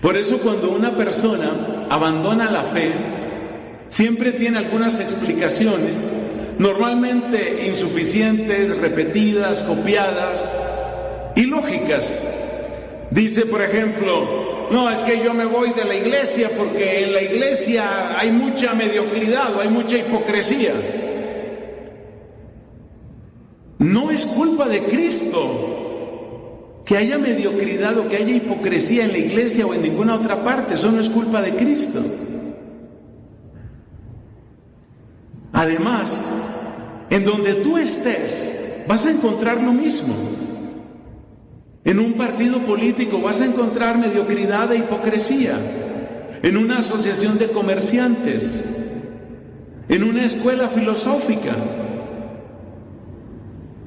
[0.00, 1.50] Por eso cuando una persona
[1.90, 2.92] abandona la fe,
[3.88, 6.10] siempre tiene algunas explicaciones,
[6.58, 10.48] normalmente insuficientes, repetidas, copiadas
[11.34, 12.22] y lógicas.
[13.10, 17.22] Dice, por ejemplo, no, es que yo me voy de la iglesia porque en la
[17.22, 20.72] iglesia hay mucha mediocridad o hay mucha hipocresía.
[23.78, 25.85] No es culpa de Cristo
[26.86, 30.74] que haya mediocridad o que haya hipocresía en la iglesia o en ninguna otra parte.
[30.74, 32.00] Eso no es culpa de Cristo.
[35.52, 36.28] Además,
[37.10, 40.14] en donde tú estés, vas a encontrar lo mismo.
[41.84, 45.58] En un partido político vas a encontrar mediocridad e hipocresía.
[46.42, 48.60] En una asociación de comerciantes.
[49.88, 51.56] En una escuela filosófica.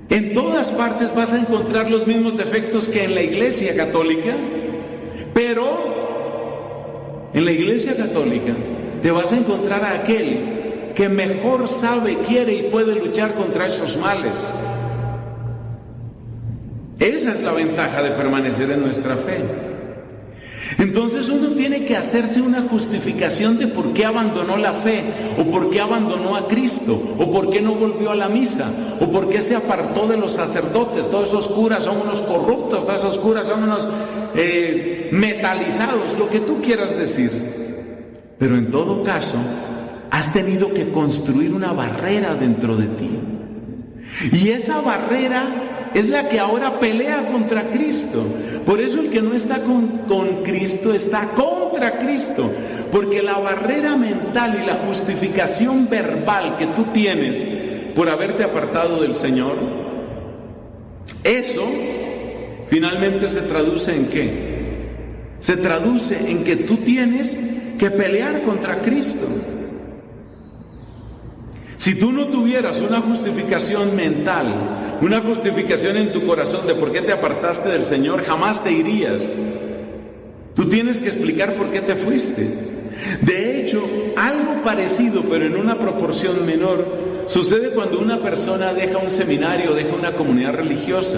[0.10, 4.34] En todas partes vas a encontrar los mismos defectos que en la iglesia católica.
[5.34, 8.54] Pero en la iglesia católica
[9.02, 10.40] te vas a encontrar a aquel
[10.96, 14.34] que mejor sabe, quiere y puede luchar contra esos males.
[17.00, 19.40] Esa es la ventaja de permanecer en nuestra fe.
[20.78, 25.04] Entonces uno tiene que hacerse una justificación de por qué abandonó la fe,
[25.38, 29.10] o por qué abandonó a Cristo, o por qué no volvió a la misa, o
[29.10, 31.10] por qué se apartó de los sacerdotes.
[31.10, 33.90] Todos esos curas son unos corruptos, todos esos curas son unos
[34.36, 37.32] eh, metalizados, lo que tú quieras decir.
[38.38, 39.38] Pero en todo caso,
[40.12, 43.10] has tenido que construir una barrera dentro de ti.
[44.32, 45.44] Y esa barrera
[45.94, 48.24] es la que ahora pelea contra Cristo.
[48.66, 52.52] Por eso el que no está con, con, Cristo está contra Cristo.
[52.92, 57.42] Porque la barrera mental y la justificación verbal que tú tienes
[57.96, 59.56] por haberte apartado del Señor,
[61.24, 61.66] eso
[62.70, 64.50] finalmente se traduce en qué?
[65.40, 67.36] Se traduce en que tú tienes
[67.78, 69.28] que pelear contra Cristo.
[71.78, 74.48] Si tú no tuvieras una justificación mental,
[75.02, 79.30] una justificación en tu corazón de por qué te apartaste del Señor, jamás te irías.
[80.56, 82.48] Tú tienes que explicar por qué te fuiste.
[83.22, 83.82] De hecho,
[84.18, 86.86] algo parecido, pero en una proporción menor,
[87.28, 91.18] sucede cuando una persona deja un seminario, deja una comunidad religiosa.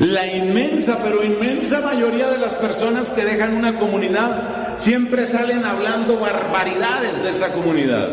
[0.00, 6.18] La inmensa, pero inmensa mayoría de las personas que dejan una comunidad siempre salen hablando
[6.18, 8.08] barbaridades de esa comunidad.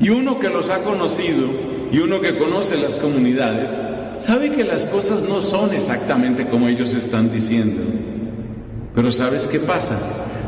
[0.00, 3.76] Y uno que los ha conocido y uno que conoce las comunidades,
[4.18, 7.82] sabe que las cosas no son exactamente como ellos están diciendo.
[8.94, 9.98] Pero ¿sabes qué pasa?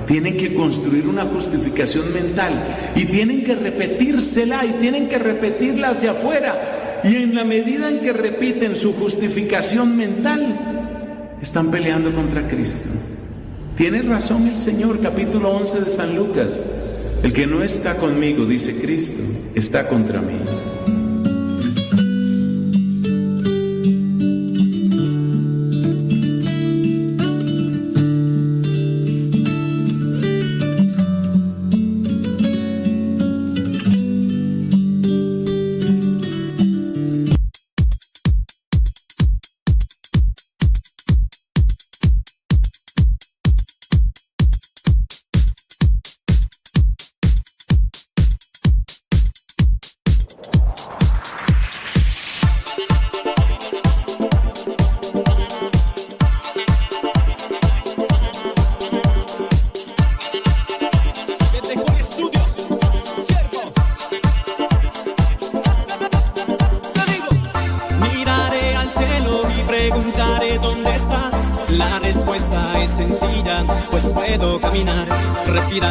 [0.07, 2.53] Tienen que construir una justificación mental
[2.95, 7.01] y tienen que repetírsela y tienen que repetirla hacia afuera.
[7.05, 12.89] Y en la medida en que repiten su justificación mental, están peleando contra Cristo.
[13.77, 16.61] Tiene razón el Señor, capítulo 11 de San Lucas.
[17.23, 19.23] El que no está conmigo, dice Cristo,
[19.55, 20.39] está contra mí.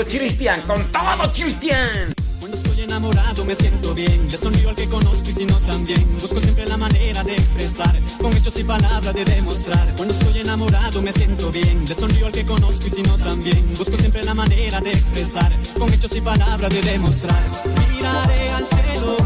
[0.00, 2.12] Eso, Cristian, con todo, Cristian.
[2.38, 6.06] Cuando estoy enamorado me siento bien, le sonrío al que conozco y si no también.
[6.20, 9.86] Busco siempre la manera de expresar, con hechos y palabras de demostrar.
[9.96, 13.64] Cuando estoy enamorado me siento bien, le sonrío al que conozco y si no también.
[13.76, 17.40] Busco siempre la manera de expresar, con hechos y palabras de demostrar.
[17.94, 19.16] Miraré al cielo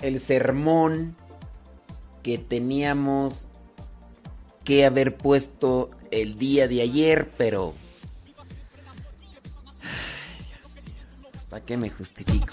[0.00, 1.16] el sermón
[2.22, 3.48] que teníamos
[4.64, 7.74] que haber puesto el día de ayer, pero...
[11.48, 12.46] ¿Para qué me justifico?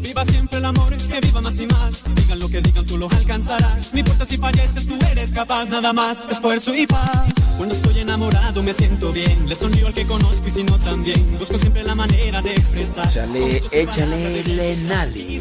[0.00, 2.04] Viva siempre el amor, que viva más y más.
[2.14, 3.92] Digan lo que digan, tú lo alcanzarás.
[3.92, 6.28] No importa si falleces, tú eres capaz, nada más.
[6.28, 7.54] Esfuerzo y paz.
[7.56, 9.48] Cuando estoy enamorado me siento bien.
[9.48, 11.38] Le sonrío al que conozco y si no también.
[11.38, 13.06] Busco siempre la manera de expresar.
[13.06, 15.38] Échale, échale, Lenali.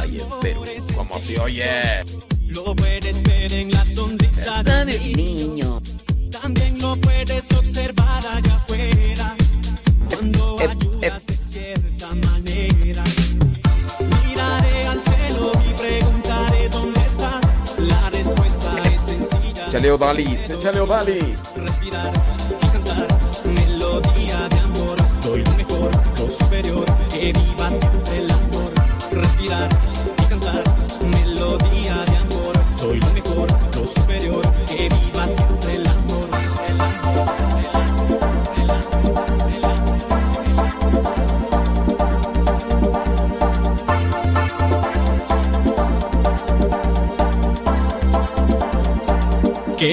[0.00, 0.64] Ay, en Perú,
[0.96, 2.02] como se oye.
[2.48, 5.59] Lo puedes ver en la sonrisa del niño.
[6.52, 9.36] También lo puedes observar allá afuera.
[10.08, 13.04] Cuando ayudas de cierta manera.
[14.26, 17.74] Miraré al cielo y preguntaré dónde estás.
[17.78, 19.68] La respuesta es sencilla.
[19.68, 21.38] Échale Odalis, échale Odalis.
[21.54, 22.12] Respirar
[22.60, 23.06] y cantar.
[23.44, 24.98] Melodía de amor.
[25.22, 26.84] Doy lo mejor, lo superior.
[27.12, 28.72] Que viva siempre el amor.
[29.12, 29.68] Respirar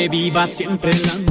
[0.09, 1.26] Viva siempre el amor.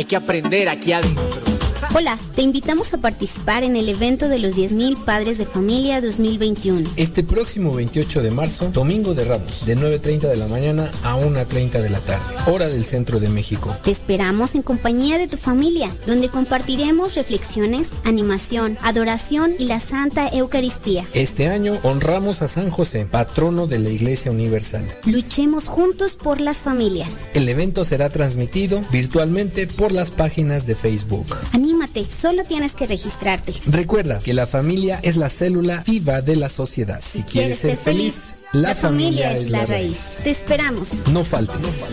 [0.00, 1.49] Hay que aprender aquí adentro.
[1.94, 6.88] Hola, te invitamos a participar en el evento de los 10.000 Padres de Familia 2021.
[6.96, 11.82] Este próximo 28 de marzo, Domingo de Ramos, de 9.30 de la mañana a 1.30
[11.82, 13.76] de la tarde, hora del centro de México.
[13.82, 20.28] Te esperamos en compañía de tu familia, donde compartiremos reflexiones, animación, adoración y la Santa
[20.28, 21.06] Eucaristía.
[21.12, 24.84] Este año honramos a San José, patrono de la Iglesia Universal.
[25.06, 27.26] Luchemos juntos por las familias.
[27.34, 31.26] El evento será transmitido virtualmente por las páginas de Facebook.
[31.52, 31.69] Anímate,
[32.08, 33.52] solo tienes que registrarte.
[33.66, 37.00] Recuerda que la familia es la célula viva de la sociedad.
[37.02, 40.18] Si, quieres ser feliz, la, familia, es la raíz.
[40.22, 41.06] Te esperamos.
[41.08, 41.86] No faltes.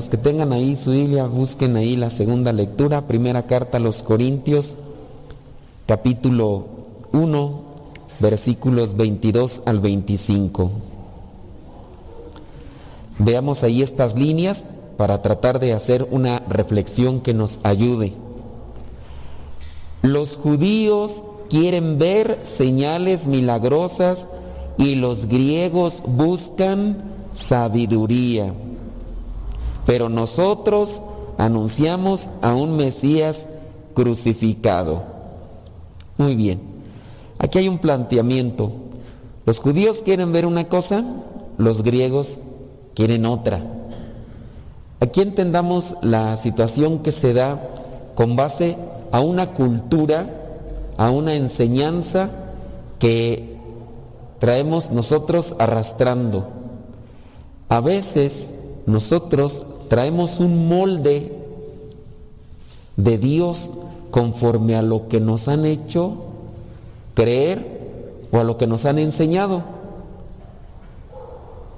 [0.00, 4.02] Los que tengan ahí su Biblia, busquen ahí la segunda lectura, primera carta a los
[4.02, 4.78] Corintios,
[5.86, 6.64] capítulo
[7.12, 7.60] 1,
[8.18, 10.70] versículos 22 al 25.
[13.18, 14.64] Veamos ahí estas líneas
[14.96, 18.14] para tratar de hacer una reflexión que nos ayude.
[20.00, 24.28] Los judíos quieren ver señales milagrosas
[24.78, 28.54] y los griegos buscan sabiduría.
[29.90, 31.02] Pero nosotros
[31.36, 33.48] anunciamos a un Mesías
[33.92, 35.02] crucificado.
[36.16, 36.60] Muy bien.
[37.40, 38.70] Aquí hay un planteamiento.
[39.46, 41.02] Los judíos quieren ver una cosa,
[41.58, 42.38] los griegos
[42.94, 43.60] quieren otra.
[45.00, 47.60] Aquí entendamos la situación que se da
[48.14, 48.76] con base
[49.10, 50.24] a una cultura,
[50.98, 52.30] a una enseñanza
[53.00, 53.56] que
[54.38, 56.46] traemos nosotros arrastrando.
[57.68, 58.54] A veces
[58.86, 61.36] nosotros traemos un molde
[62.96, 63.72] de Dios
[64.12, 66.14] conforme a lo que nos han hecho
[67.14, 69.64] creer o a lo que nos han enseñado.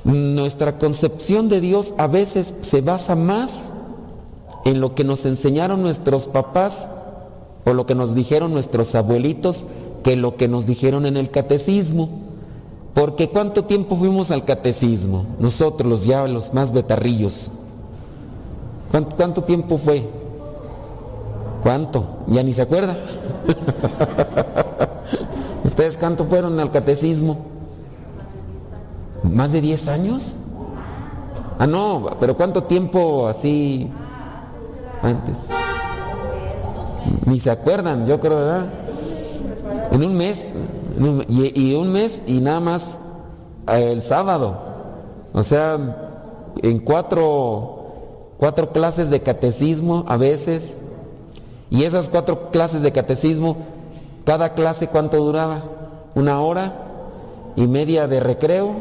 [0.04, 3.72] Nuestra concepción de Dios a veces se basa más
[4.66, 6.90] en lo que nos enseñaron nuestros papás
[7.64, 9.64] o lo que nos dijeron nuestros abuelitos
[10.04, 12.10] que lo que nos dijeron en el catecismo.
[12.92, 15.24] Porque ¿cuánto tiempo fuimos al catecismo?
[15.38, 17.52] Nosotros, los ya los más betarrillos.
[18.92, 20.06] ¿Cuánto, tiempo fue?
[21.62, 22.04] ¿Cuánto?
[22.26, 22.94] Ya ni se acuerda.
[25.64, 27.38] ¿Ustedes cuánto fueron al catecismo?
[29.22, 30.36] ¿Más de 10 años?
[31.58, 33.90] Ah, no, pero ¿cuánto tiempo así
[35.02, 35.48] antes?
[37.24, 38.66] Ni se acuerdan, yo creo, ¿verdad?
[39.90, 40.54] En un mes,
[41.28, 43.00] y, y un mes y nada más
[43.68, 44.56] eh, el sábado.
[45.32, 45.78] O sea,
[46.62, 47.81] en cuatro,
[48.42, 50.78] cuatro clases de catecismo a veces.
[51.70, 53.56] Y esas cuatro clases de catecismo,
[54.24, 55.62] cada clase cuánto duraba?
[56.16, 56.72] Una hora
[57.54, 58.74] y media de recreo.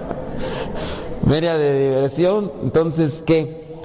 [1.26, 2.50] media de diversión.
[2.62, 3.82] Entonces, ¿qué?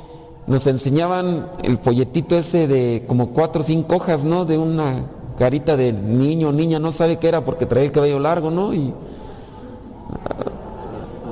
[0.48, 4.46] Nos enseñaban el folletito ese de como cuatro o cinco hojas, ¿no?
[4.46, 5.08] De una
[5.38, 8.74] carita de niño o niña, no sabe qué era porque traía el cabello largo, ¿no?
[8.74, 8.94] Y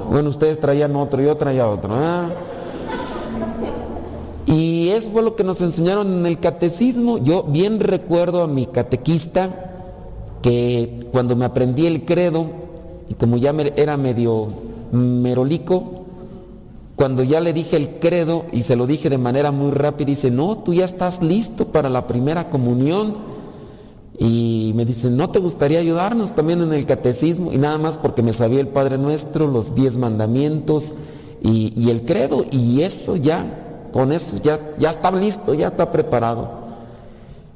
[0.10, 1.91] Bueno, ustedes traían otro, yo traía otro.
[1.93, 2.28] ¿ah?
[5.00, 7.20] Eso fue lo que nos enseñaron en el catecismo.
[7.20, 9.72] Yo bien recuerdo a mi catequista
[10.41, 12.47] que cuando me aprendí el credo,
[13.08, 14.50] y como ya era medio
[14.91, 16.04] merolico,
[16.97, 20.32] cuando ya le dije el credo y se lo dije de manera muy rápida, dice,
[20.32, 23.16] no, tú ya estás listo para la primera comunión.
[24.18, 27.54] Y me dice, ¿no te gustaría ayudarnos también en el catecismo?
[27.54, 30.95] Y nada más porque me sabía el Padre Nuestro, los diez mandamientos
[31.41, 32.43] y el credo.
[32.52, 36.50] Y eso ya, con eso ya, ya está listo, ya está preparado.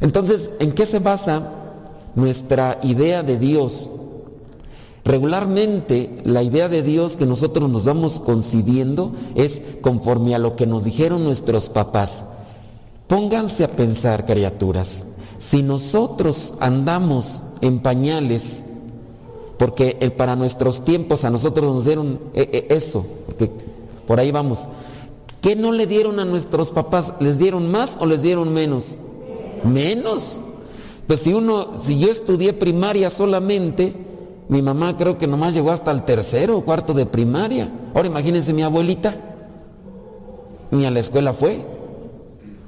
[0.01, 1.43] Entonces, ¿en qué se basa
[2.15, 3.89] nuestra idea de Dios?
[5.05, 10.65] Regularmente la idea de Dios que nosotros nos vamos concibiendo es conforme a lo que
[10.65, 12.25] nos dijeron nuestros papás.
[13.07, 15.05] Pónganse a pensar, criaturas,
[15.37, 18.63] si nosotros andamos en pañales,
[19.57, 23.51] porque para nuestros tiempos a nosotros nos dieron eh, eh, eso, porque
[24.07, 24.67] por ahí vamos.
[25.43, 27.15] ¿Qué no le dieron a nuestros papás?
[27.19, 28.95] ¿Les dieron más o les dieron menos?
[29.65, 30.39] Menos.
[31.05, 33.93] Pues si uno, si yo estudié primaria solamente,
[34.47, 37.69] mi mamá creo que nomás llegó hasta el tercero o cuarto de primaria.
[37.93, 39.15] Ahora imagínense mi abuelita,
[40.71, 41.59] ni a la escuela fue.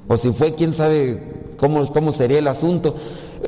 [0.06, 2.94] O si fue, quién sabe cómo, cómo sería el asunto.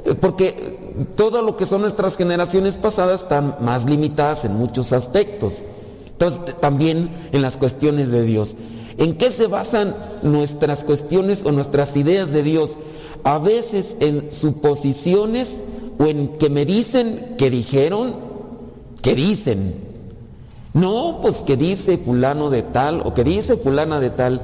[0.06, 5.64] Eh, Porque todo lo que son nuestras generaciones pasadas están más limitadas en muchos aspectos.
[6.06, 8.56] Entonces, también en las cuestiones de Dios.
[8.98, 12.76] ¿En qué se basan nuestras cuestiones o nuestras ideas de Dios?
[13.22, 15.62] A veces en suposiciones
[15.98, 18.14] o en que me dicen que dijeron,
[19.00, 19.86] que dicen.
[20.74, 24.42] No, pues que dice fulano de tal o que dice fulana de tal.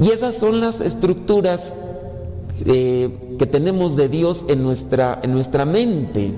[0.00, 1.74] Y esas son las estructuras
[2.66, 6.32] eh, que tenemos de Dios en nuestra, en nuestra mente.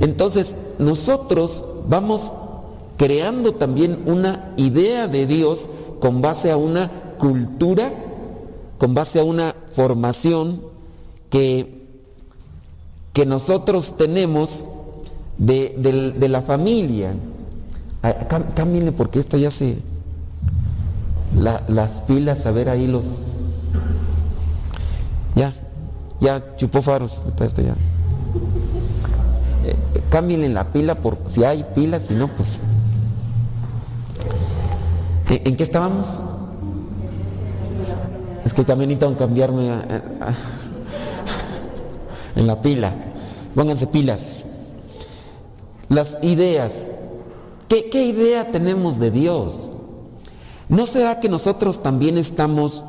[0.00, 2.32] Entonces, nosotros vamos
[2.96, 5.68] creando también una idea de Dios
[6.02, 7.88] con base a una cultura,
[8.76, 10.60] con base a una formación
[11.30, 11.86] que,
[13.12, 14.66] que nosotros tenemos
[15.38, 17.14] de, de la familia.
[18.02, 19.76] Cá- Cámbienle porque esta ya se...
[21.38, 23.06] la- las pilas, a ver ahí los...
[25.36, 25.52] Ya,
[26.20, 27.76] ya chupó faros, está ya.
[29.64, 29.76] Eh,
[30.10, 32.60] cámbienle la pila por si hay pilas, si no, pues...
[35.32, 36.06] ¿En, qué estábamos?
[38.44, 39.70] Es que también necesitan cambiarme
[42.36, 42.92] en la pila.
[43.54, 44.46] Pónganse pilas.
[45.88, 46.90] Las ideas.
[47.66, 49.70] ¿Qué, qué idea tenemos de Dios?
[50.68, 52.84] ¿No será que nosotros también estamos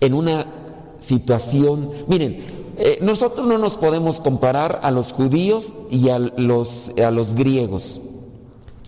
[0.00, 0.46] en una
[0.98, 1.92] situación...
[2.08, 2.44] Miren,
[2.76, 8.00] eh, nosotros no nos podemos comparar a los judíos y a los, a los griegos.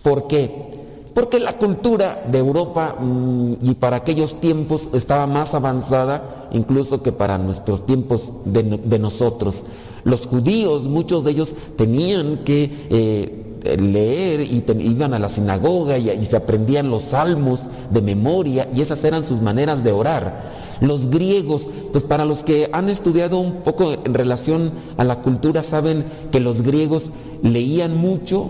[0.03, 0.68] ¿Por qué?
[1.13, 7.11] Porque la cultura de Europa mm, y para aquellos tiempos estaba más avanzada incluso que
[7.11, 9.63] para nuestros tiempos de, no- de nosotros.
[10.03, 16.23] Los judíos, muchos de ellos tenían que eh, leer y iban a la sinagoga y
[16.25, 20.57] se aprendían los salmos de memoria y esas eran sus maneras de orar.
[20.79, 25.61] Los griegos, pues para los que han estudiado un poco en relación a la cultura,
[25.61, 27.11] saben que los griegos
[27.43, 28.47] leían mucho,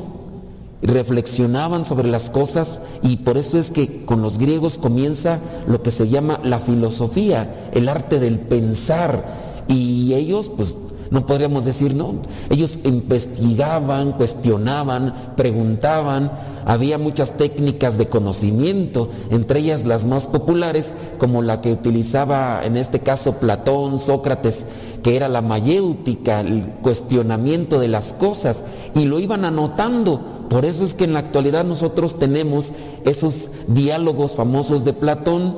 [0.81, 5.91] reflexionaban sobre las cosas y por eso es que con los griegos comienza lo que
[5.91, 9.39] se llama la filosofía, el arte del pensar.
[9.67, 10.75] Y ellos pues
[11.11, 12.15] no podríamos decir no,
[12.49, 16.31] ellos investigaban, cuestionaban, preguntaban,
[16.65, 22.77] había muchas técnicas de conocimiento, entre ellas las más populares como la que utilizaba en
[22.77, 24.67] este caso Platón, Sócrates,
[25.01, 28.63] que era la mayéutica, el cuestionamiento de las cosas,
[28.95, 30.38] y lo iban anotando.
[30.49, 32.71] Por eso es que en la actualidad nosotros tenemos
[33.05, 35.55] esos diálogos famosos de Platón.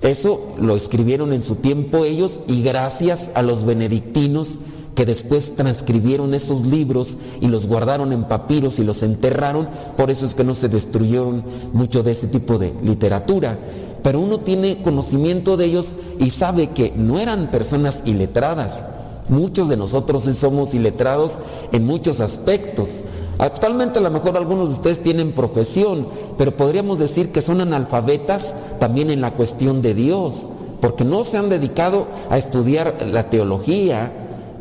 [0.00, 4.58] Eso lo escribieron en su tiempo ellos y gracias a los benedictinos
[4.94, 10.26] que después transcribieron esos libros y los guardaron en papiros y los enterraron, por eso
[10.26, 13.58] es que no se destruyeron mucho de ese tipo de literatura.
[14.02, 18.84] Pero uno tiene conocimiento de ellos y sabe que no eran personas iletradas.
[19.28, 21.38] Muchos de nosotros somos iletrados
[21.70, 23.02] en muchos aspectos.
[23.38, 26.06] Actualmente a lo mejor algunos de ustedes tienen profesión,
[26.38, 30.46] pero podríamos decir que son analfabetas también en la cuestión de Dios,
[30.80, 34.12] porque no se han dedicado a estudiar la teología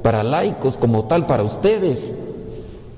[0.01, 2.15] para laicos como tal para ustedes.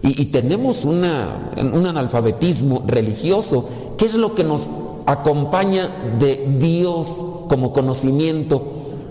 [0.02, 3.70] Y, tenemos una, un analfabetismo religioso.
[3.98, 4.68] ¿Qué es lo que nos
[5.06, 8.62] acompaña de Dios como conocimiento?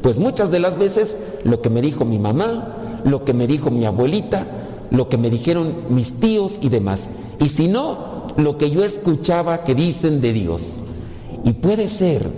[0.03, 3.71] Pues muchas de las veces lo que me dijo mi mamá, lo que me dijo
[3.71, 4.47] mi abuelita,
[4.93, 7.09] lo que me dijeron mis tíos y demás.
[7.41, 10.75] Y si no, lo que yo escuchaba que dicen de Dios.
[11.45, 12.31] Y puede ser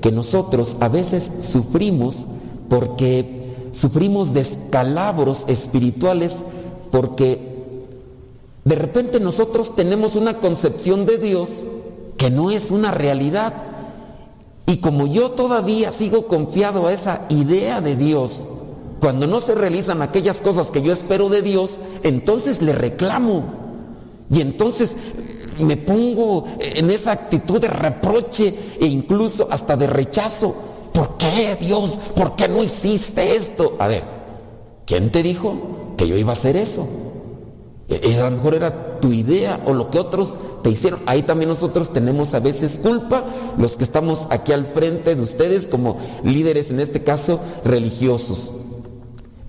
[0.00, 2.26] que nosotros a veces sufrimos
[2.68, 6.44] porque sufrimos descalabros espirituales
[6.90, 7.52] porque
[8.64, 11.64] de repente nosotros tenemos una concepción de Dios
[12.16, 13.54] que no es una realidad.
[14.66, 18.46] Y como yo todavía sigo confiado a esa idea de Dios,
[19.02, 23.42] cuando no se realizan aquellas cosas que yo espero de Dios, entonces le reclamo.
[24.30, 24.94] Y entonces
[25.58, 30.54] me pongo en esa actitud de reproche e incluso hasta de rechazo.
[30.94, 31.98] ¿Por qué Dios?
[32.14, 33.74] ¿Por qué no hiciste esto?
[33.80, 34.04] A ver,
[34.86, 36.86] ¿quién te dijo que yo iba a hacer eso?
[37.88, 41.00] E, a lo mejor era tu idea o lo que otros te hicieron.
[41.06, 43.24] Ahí también nosotros tenemos a veces culpa,
[43.58, 48.61] los que estamos aquí al frente de ustedes como líderes, en este caso religiosos.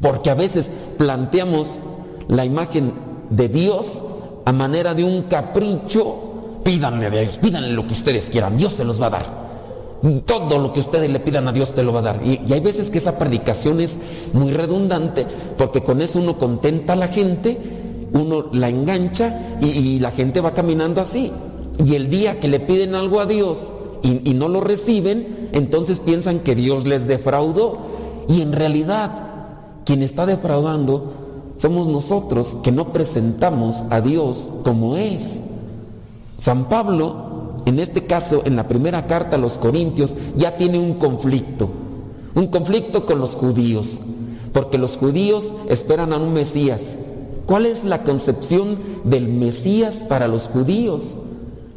[0.04, 1.80] Porque a veces planteamos
[2.28, 2.92] la imagen
[3.30, 4.04] de Dios
[4.46, 6.60] a manera de un capricho.
[6.64, 9.44] Pídanle a Dios, pídanle lo que ustedes quieran, Dios se los va a dar.
[10.26, 12.22] Todo lo que ustedes le pidan a Dios te lo va a dar.
[12.22, 14.00] Y, hay veces que esa predicación es
[14.34, 15.26] muy redundante
[15.58, 17.58] porque con eso uno contenta a la gente,
[18.12, 21.32] uno la engancha y, y la gente va caminando así.
[21.84, 23.72] Y el día que le piden algo a Dios
[24.04, 27.78] y, y no lo reciben, entonces piensan que Dios les defraudó.
[28.28, 29.33] Y en realidad
[29.86, 31.14] quien está defraudando
[31.58, 35.44] somos nosotros que no presentamos a Dios como es.
[36.38, 40.96] San Pablo, en este caso, en la primera carta a los Corintios, ya tiene un
[40.96, 41.70] conflicto,
[42.36, 44.02] un conflicto con los judíos,
[44.52, 47.00] porque los judíos esperan a un Mesías.
[47.46, 51.16] ¿Cuál es la concepción del Mesías para los judíos?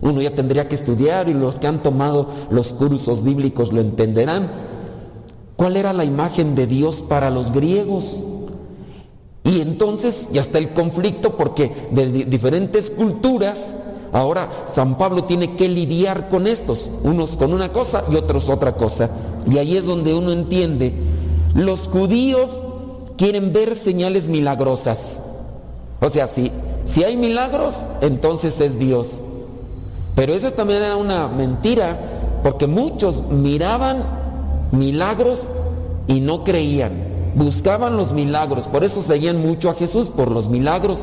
[0.01, 4.66] Uno ya tendría que estudiar y los que han tomado los cursos bíblicos lo entenderán.
[5.57, 8.23] ¿Cuál era la imagen de Dios para los griegos?
[9.45, 13.77] Y entonces ya está el conflicto porque de diferentes culturas,
[14.13, 18.75] ahora San Pablo tiene que lidiar con estos, unos con una cosa y otros otra
[18.75, 19.09] cosa.
[19.51, 20.93] Y ahí es donde uno entiende,
[21.55, 22.63] los judíos
[23.17, 25.21] quieren ver señales milagrosas.
[26.01, 26.51] O sea, si,
[26.85, 29.23] si hay milagros, entonces es Dios.
[30.17, 31.97] Pero eso también era una mentira,
[32.43, 34.26] porque muchos miraban
[34.73, 35.49] milagros
[36.07, 41.03] y no creían buscaban los milagros, por eso seguían mucho a Jesús, por los milagros,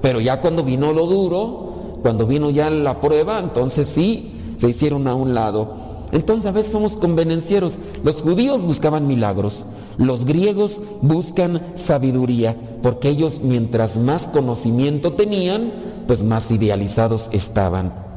[0.00, 5.08] pero ya cuando vino lo duro, cuando vino ya la prueba, entonces sí, se hicieron
[5.08, 5.82] a un lado.
[6.12, 7.78] Entonces a veces somos convenencieros.
[8.04, 9.66] Los judíos buscaban milagros,
[9.98, 15.72] los griegos buscan sabiduría, porque ellos mientras más conocimiento tenían,
[16.06, 18.11] pues más idealizados estaban.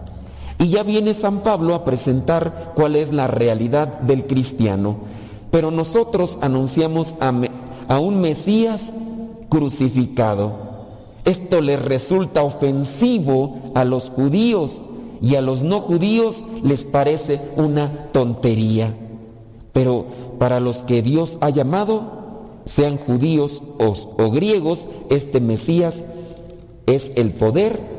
[0.59, 4.97] Y ya viene San Pablo a presentar cuál es la realidad del cristiano.
[5.51, 8.93] Pero nosotros anunciamos a, un Mesías
[9.49, 10.53] crucificado.
[11.23, 14.81] Esto les resulta ofensivo a los judíos
[15.21, 18.95] y a los no judíos les parece una tontería.
[19.73, 20.05] Pero
[20.39, 22.25] para los que Dios ha llamado,
[22.65, 26.05] sean judíos o, griegos, este Mesías
[26.85, 27.95] es el poder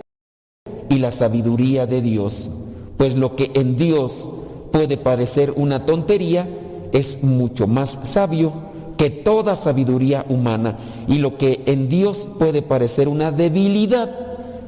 [0.96, 2.50] y la sabiduría de Dios.
[2.96, 4.30] Pues lo que en Dios
[4.72, 6.48] puede parecer una tontería,
[6.92, 8.52] es mucho más sabio
[8.96, 14.08] que toda sabiduría humana y lo que en Dios puede parecer una debilidad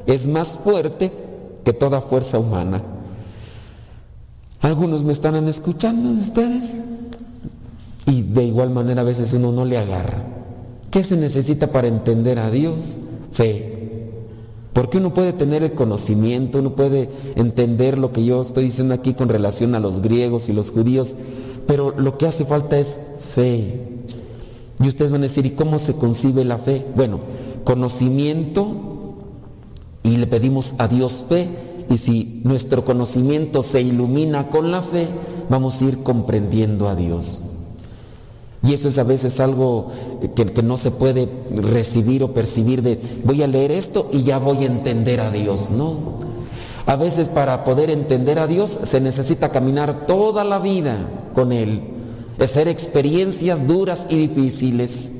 [0.05, 1.11] es más fuerte
[1.63, 2.83] que toda fuerza humana.
[4.61, 6.83] Algunos me están escuchando de ustedes
[8.05, 10.23] y de igual manera a veces uno no le agarra.
[10.91, 12.99] ¿Qué se necesita para entender a Dios?
[13.31, 13.78] Fe.
[14.79, 19.13] Porque uno puede tener el conocimiento, uno puede entender lo que yo estoy diciendo aquí
[19.13, 21.17] con relación a los griegos y los judíos,
[21.67, 22.97] pero lo que hace falta es
[23.35, 23.81] fe.
[24.81, 26.85] Y ustedes van a decir, ¿y cómo se concibe la fe?
[26.95, 27.19] Bueno,
[27.65, 29.17] conocimiento
[30.01, 31.49] y le pedimos a Dios fe.
[31.89, 35.09] Y si nuestro conocimiento se ilumina con la fe,
[35.49, 37.48] vamos a ir comprendiendo a Dios.
[38.61, 39.87] Y eso es a veces algo
[40.35, 44.37] que, que, no se puede recibir o percibir de voy a leer esto y ya
[44.37, 45.69] voy a entender a Dios.
[45.69, 46.19] No.
[46.85, 50.97] A veces para poder entender a Dios se necesita caminar toda la vida
[51.33, 51.83] con Él,
[52.39, 55.11] hacer experiencias duras y difíciles.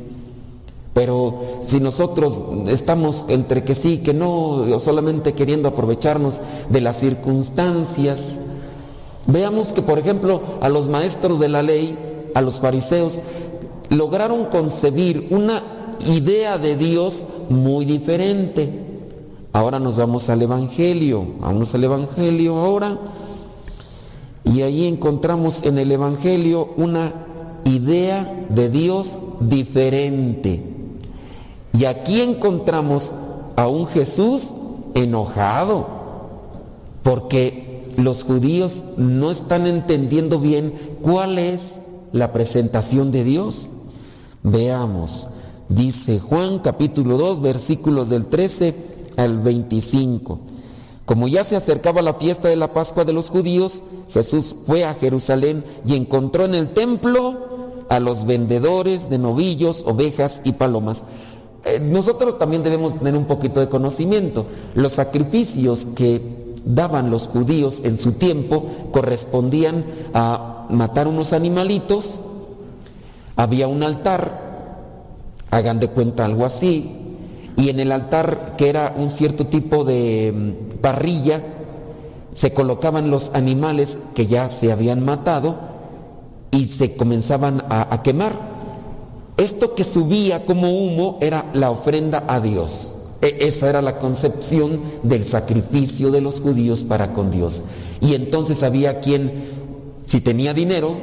[0.94, 8.40] Pero si nosotros estamos entre que sí, que no, solamente queriendo aprovecharnos de las circunstancias,
[9.28, 11.96] veamos que por ejemplo a los maestros de la ley,
[12.34, 13.20] a los fariseos,
[13.90, 15.62] lograron concebir una
[16.08, 18.70] idea de Dios muy diferente.
[19.52, 22.98] Ahora nos vamos al Evangelio, vamos al Evangelio ahora.
[24.44, 27.12] Y ahí encontramos en el Evangelio una
[27.66, 30.64] idea de Dios diferente.
[31.78, 33.12] Y aquí encontramos
[33.56, 34.50] a un Jesús
[34.96, 36.00] enojado.
[37.04, 41.80] porque los judíos no están entendiendo bien cuál es
[42.12, 43.70] la presentación de Dios.
[44.44, 45.28] Veamos,
[45.68, 48.76] dice Juan capítulo 2 versículos del 13
[49.18, 50.40] al 25.
[51.06, 54.94] Como ya se acercaba la fiesta de la Pascua de los judíos, Jesús fue a
[54.94, 61.04] Jerusalén y encontró en el templo a los vendedores de novillos, ovejas y palomas.
[61.66, 64.46] Eh, nosotros también debemos tener un poquito de conocimiento.
[64.76, 69.84] Los sacrificios que daban los judíos en su tiempo correspondían
[70.14, 72.20] a matar unos animalitos,
[73.36, 74.50] había un altar,
[75.52, 76.96] hagan de cuenta algo así,
[77.58, 81.42] y en el altar, que era un cierto tipo de mm, parrilla,
[82.34, 85.58] se colocaban los animales que ya se habían matado
[86.52, 88.34] y se comenzaban a, a quemar.
[89.38, 92.96] Esto que subía como humo era la ofrenda a Dios.
[93.22, 97.64] E- esa era la concepción del sacrificio de los judíos para con Dios.
[98.02, 99.32] Y entonces había quien,
[100.10, 100.96] si tenía dinero,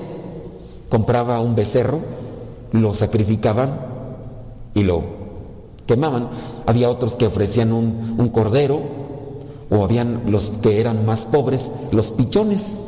[0.88, 2.00] compraba un becerro,
[2.72, 3.78] lo sacrificaban
[4.74, 5.04] y lo
[5.86, 6.28] quemaban.
[6.66, 8.80] Había otros que ofrecían un, cordero,
[9.70, 12.78] o habían los que eran más pobres, los pichones.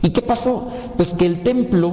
[0.00, 0.66] ¿Y qué pasó?
[0.96, 1.92] Pues que el templo,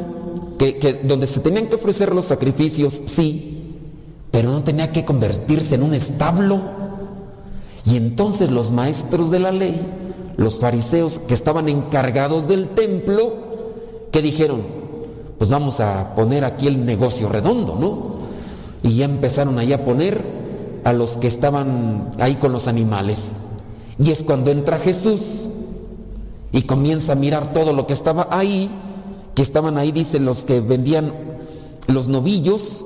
[0.58, 3.76] que donde se tenían que ofrecer los sacrificios, sí,
[4.32, 6.62] pero no tenía que convertirse en un establo.
[7.84, 10.05] Y entonces los maestros de la ley,
[10.38, 13.34] los fariseos que estaban encargados del templo,
[14.12, 14.62] que dijeron,
[15.38, 18.16] pues vamos a poner aquí el negocio redondo, ¿no?
[18.84, 20.22] Y ya empezaron ahí a poner
[20.84, 23.38] a los que estaban ahí con los animales.
[23.98, 25.50] Y es cuando entra Jesús
[26.52, 28.70] y comienza a mirar todo lo que estaba ahí,
[29.34, 31.14] que estaban ahí, dicen los que vendían
[31.88, 32.86] los novillos,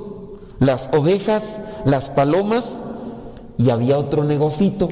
[0.60, 2.82] las ovejas, las palomas,
[3.58, 4.88] y había otro negocito,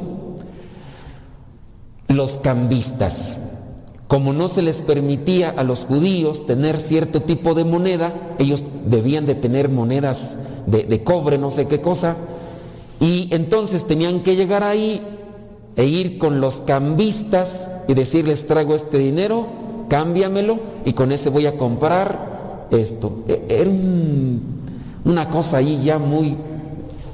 [2.08, 3.40] los cambistas.
[4.08, 9.26] Como no se les permitía a los judíos tener cierto tipo de moneda, ellos debían
[9.26, 12.16] de tener monedas de, cobre, no sé qué cosa,
[13.02, 15.02] y entonces tenían que llegar ahí
[15.76, 19.46] e ir con los cambistas y decirles traigo este dinero,
[19.90, 23.24] cámbiamelo y con ese voy a comprar esto.
[23.28, 24.42] E- Era un-
[25.06, 26.36] una cosa ahí ya muy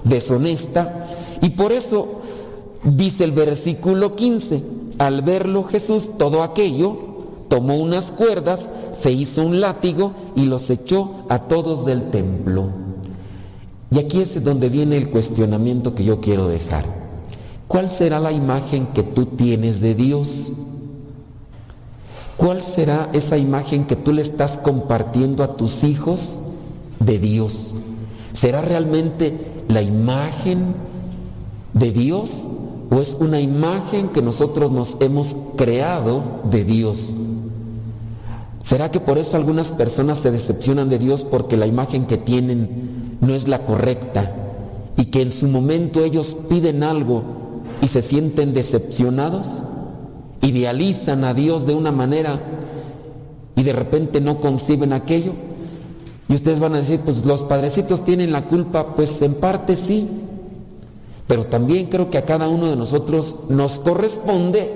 [0.03, 1.07] deshonesta
[1.41, 2.21] y por eso
[2.83, 4.61] dice el versículo 15,
[4.97, 6.97] al verlo Jesús todo aquello,
[7.49, 12.69] tomó unas cuerdas, se hizo un látigo y los echó a todos del templo.
[13.91, 16.85] Y aquí es donde viene el cuestionamiento que yo quiero dejar.
[17.67, 20.53] ¿Cuál será la imagen que tú tienes de Dios?
[22.37, 26.39] ¿Cuál será esa imagen que tú le estás compartiendo a tus hijos
[26.99, 27.75] de Dios?
[28.31, 30.75] ¿Será realmente la imagen
[31.73, 32.47] de Dios
[32.93, 37.15] o es una imagen que nosotros nos hemos creado de Dios?
[38.61, 43.17] ¿Será que por eso algunas personas se decepcionan de Dios porque la imagen que tienen
[43.19, 44.31] no es la correcta
[44.95, 47.23] y que en su momento ellos piden algo
[47.81, 49.47] y se sienten decepcionados?
[50.41, 52.39] Idealizan a Dios de una manera
[53.55, 55.33] y de repente no conciben aquello.
[56.29, 60.07] Y ustedes van a decir, pues los padrecitos tienen la culpa, pues en parte sí,
[61.33, 64.71] pero también creo que a cada uno de nosotros nos corresponde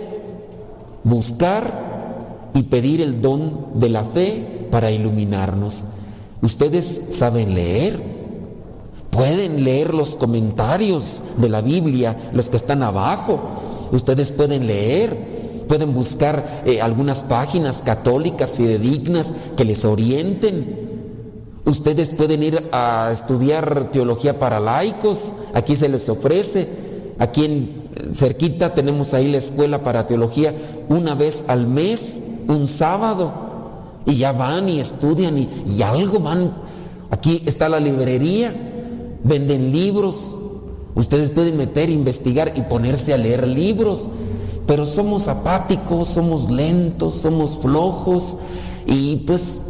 [1.04, 5.84] buscar y pedir el don de la fe para iluminarnos.
[6.42, 8.00] Ustedes saben leer,
[9.12, 13.40] pueden leer los comentarios de la Biblia, los que están abajo.
[13.92, 15.16] Ustedes pueden leer,
[15.68, 20.87] pueden buscar eh, algunas páginas católicas fidedignas que les orienten.
[21.68, 26.66] Ustedes pueden ir a estudiar teología para laicos, aquí se les ofrece.
[27.20, 30.54] Aquí en cerquita tenemos ahí la escuela para teología
[30.88, 33.34] una vez al mes, un sábado.
[34.06, 36.54] Y ya van y estudian y, y algo van.
[37.12, 38.54] Aquí está la librería,
[39.26, 40.38] venden libros.
[40.96, 44.08] Ustedes pueden meter, investigar y ponerse a leer libros.
[44.66, 48.38] Pero somos apáticos, somos lentos, somos flojos.
[48.90, 49.64] Y pues,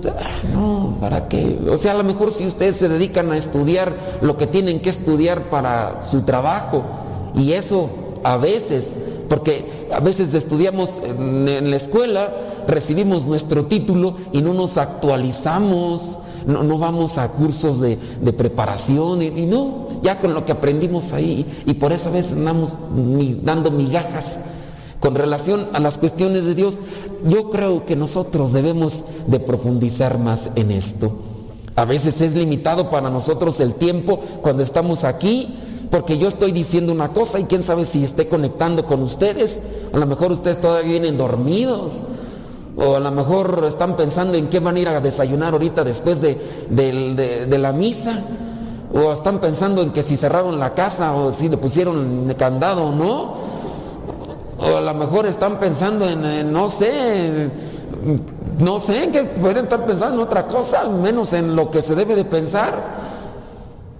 [0.53, 1.57] no, ¿para qué?
[1.71, 3.91] O sea, a lo mejor si ustedes se dedican a estudiar
[4.21, 6.83] lo que tienen que estudiar para su trabajo,
[7.35, 7.89] y eso
[8.23, 8.95] a veces,
[9.27, 12.29] porque a veces estudiamos en, la escuela,
[12.67, 19.23] recibimos nuestro título y no nos actualizamos, no, no vamos a cursos de, de preparación,
[19.23, 22.71] y, no, ya con lo que aprendimos ahí, y por eso a veces andamos
[23.43, 24.41] dando migajas
[24.99, 26.79] con relación a las cuestiones de Dios,
[27.25, 31.11] yo creo que nosotros debemos de profundizar más en esto.
[31.75, 35.55] A veces es limitado para nosotros el tiempo cuando estamos aquí,
[35.91, 39.59] porque yo estoy diciendo una cosa y quién sabe si esté conectando con ustedes.
[39.93, 41.99] A lo mejor ustedes todavía vienen dormidos.
[42.79, 46.21] O a lo mejor están pensando en qué van a ir a desayunar ahorita después
[46.21, 46.37] de,
[46.69, 48.21] de- de la misa.
[48.93, 52.91] O están pensando en que si cerraron la casa o si le pusieron candado o
[52.91, 53.36] no.
[54.59, 57.49] O a lo mejor están pensando en, en, no sé,
[58.57, 61.95] no sé, en que pueden estar pensando en otra cosa, menos en lo que se
[61.95, 62.73] debe de pensar.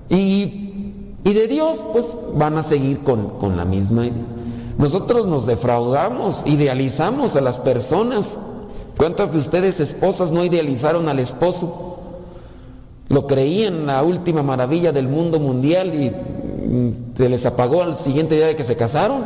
[0.10, 4.06] Y, y de Dios, pues van a seguir con, con la misma.
[4.78, 8.40] Nosotros nos defraudamos, idealizamos a las personas.
[8.96, 11.98] ¿Cuántas de ustedes esposas no idealizaron al esposo?
[13.10, 18.36] Lo creían la última maravilla del mundo mundial y mm, se les apagó al siguiente
[18.36, 19.22] día de que se casaron.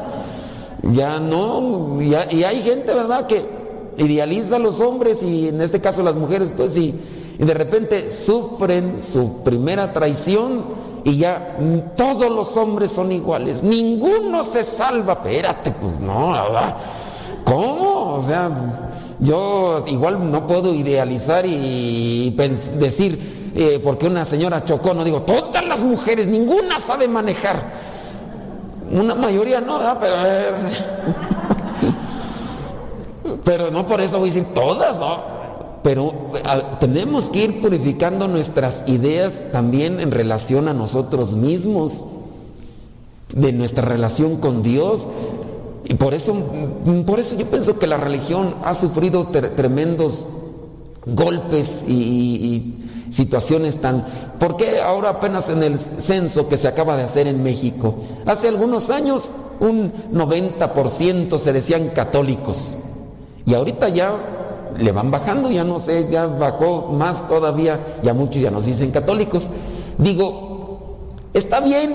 [0.83, 2.13] Ya no, y
[2.43, 3.45] hay gente, ¿verdad?, que
[3.97, 6.95] idealiza a los hombres y en este caso las mujeres, pues y,
[7.37, 10.63] y de repente sufren su primera traición
[11.03, 11.57] y ya
[11.95, 15.13] todos los hombres son iguales, ninguno se salva.
[15.13, 16.35] Espérate, pues no.
[17.43, 18.15] ¿Cómo?
[18.15, 18.49] O sea,
[19.19, 22.29] yo igual no puedo idealizar y
[22.79, 27.80] decir, eh, porque una señora chocó, no digo, todas las mujeres, ninguna sabe manejar.
[28.93, 29.79] Una mayoría no.
[29.99, 30.51] Pero, eh,
[33.43, 35.41] pero no por eso voy a decir todas, ¿no?
[35.83, 36.13] Pero
[36.79, 42.05] tenemos que ir purificando nuestras ideas también en relación a nosotros mismos,
[43.33, 45.07] de nuestra relación con Dios.
[45.85, 50.25] Y por eso, mm, por eso yo pienso que la religión ha sufrido tre- tremendos
[51.05, 52.75] golpes y
[53.09, 54.05] situaciones tan...
[54.41, 57.93] ¿Por qué ahora apenas en el censo que se acaba de hacer en México?
[58.25, 62.73] Hace algunos años un 90% se decían católicos
[63.45, 64.13] y ahorita ya
[64.79, 68.89] le van bajando, ya no sé, ya bajó más todavía, ya muchos ya nos dicen
[68.89, 69.47] católicos.
[69.99, 70.97] Digo,
[71.35, 71.93] está bien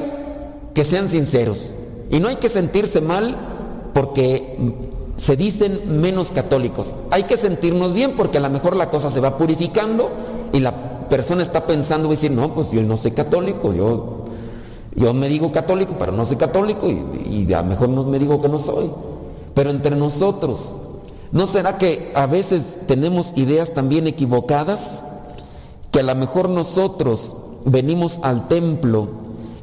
[0.72, 1.72] que sean sinceros
[2.10, 3.34] y no hay que sentirse mal
[3.92, 4.72] porque
[5.16, 6.94] se dicen menos católicos.
[7.10, 10.12] Hay que sentirnos bien porque a lo mejor la cosa se va purificando
[10.52, 14.24] y la persona está pensando, va a decir, no, pues yo no soy católico, yo,
[14.94, 18.18] yo me digo católico, pero no soy católico y, y a lo mejor no me
[18.18, 18.90] digo que no soy.
[19.54, 20.74] Pero entre nosotros,
[21.32, 25.02] ¿no será que a veces tenemos ideas también equivocadas?
[25.90, 27.34] Que a lo mejor nosotros
[27.64, 29.08] venimos al templo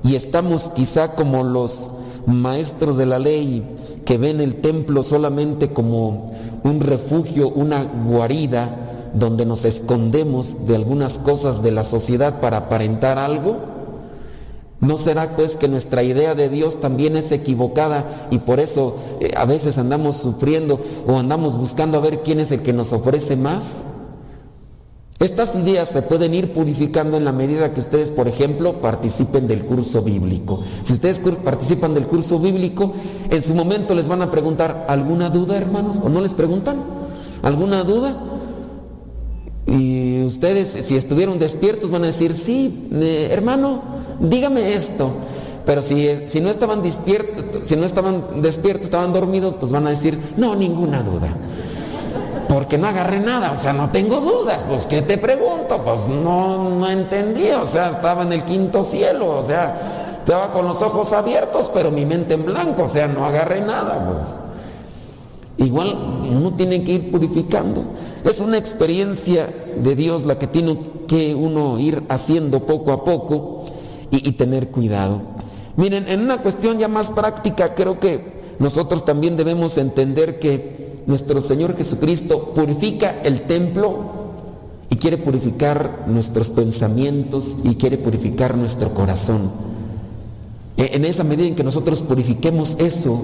[0.03, 1.91] y estamos quizá como los
[2.25, 3.63] maestros de la ley
[4.05, 6.33] que ven el templo solamente como
[6.63, 8.82] un refugio, una guarida
[9.13, 13.57] donde nos escondemos de algunas cosas de la sociedad para aparentar algo?
[14.83, 19.31] ¿No será pues que nuestra idea de Dios también es equivocada y por eso eh,
[19.37, 20.77] a veces andamos sufriendo
[21.07, 23.85] o andamos buscando a ver quién es el que nos ofrece más?
[25.19, 29.63] Estas ideas se pueden ir purificando en la medida que ustedes, por ejemplo, participen del
[29.63, 30.63] curso bíblico.
[30.81, 32.91] Si ustedes participan del curso bíblico,
[33.29, 36.01] en su momento les van a preguntar, ¿alguna duda, hermanos?
[36.03, 36.75] ¿O no les preguntan?
[37.41, 38.13] ¿Alguna duda?
[39.65, 43.81] Y ustedes, si estuvieron despiertos, van a decir, sí, eh, hermano,
[44.19, 45.09] dígame esto.
[45.65, 49.91] Pero si, si no estaban despiertos, si no estaban despiertos, estaban dormidos, pues van a
[49.91, 51.29] decir, no, ninguna duda.
[52.49, 55.81] Porque no agarré nada, o sea, no tengo dudas, pues ¿qué te pregunto?
[55.83, 60.65] Pues no, no entendí, o sea, estaba en el quinto cielo, o sea, estaba con
[60.67, 65.65] los ojos abiertos, pero mi mente en blanco, o sea, no agarré nada, pues.
[65.65, 65.95] Igual
[66.29, 67.85] uno tiene que ir purificando.
[68.23, 69.47] Es una experiencia
[69.83, 70.77] de Dios la que tiene
[71.07, 73.65] que uno ir haciendo poco a poco
[74.11, 75.21] y, y tener cuidado.
[75.75, 81.41] Miren, en una cuestión ya más práctica, creo que nosotros también debemos entender que nuestro
[81.41, 84.23] Señor Jesucristo purifica el templo
[84.89, 89.51] y quiere purificar nuestros pensamientos y quiere purificar nuestro corazón.
[90.77, 93.19] E- En esa medida en que nosotros purifiquemos eso,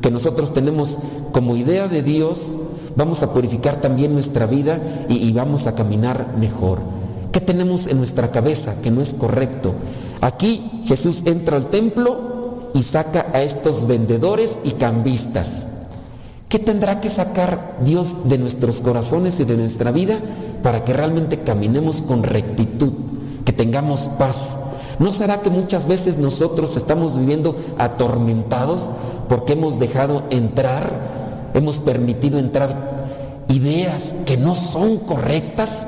[0.00, 0.98] que nosotros tenemos
[1.32, 2.54] como idea de Dios,
[2.96, 6.80] vamos a purificar también nuestra vida y, vamos a caminar mejor.
[7.32, 9.74] ¿Qué tenemos en nuestra cabeza que no es correcto?
[10.20, 15.66] Aquí Jesús entra al templo y saca a estos vendedores y cambistas.
[16.48, 20.18] ¿Qué tendrá que sacar Dios de nuestros corazones y de nuestra vida
[20.62, 22.92] para que realmente caminemos con rectitud,
[23.44, 24.56] que tengamos paz?
[24.98, 28.90] ¿No será que muchas veces nosotros estamos viviendo atormentados
[29.30, 30.90] porque hemos dejado entrar,
[31.54, 35.86] hemos permitido entrar ideas que no son correctas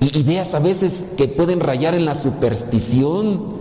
[0.00, 3.54] y ideas a veces que pueden rayar en la superstición,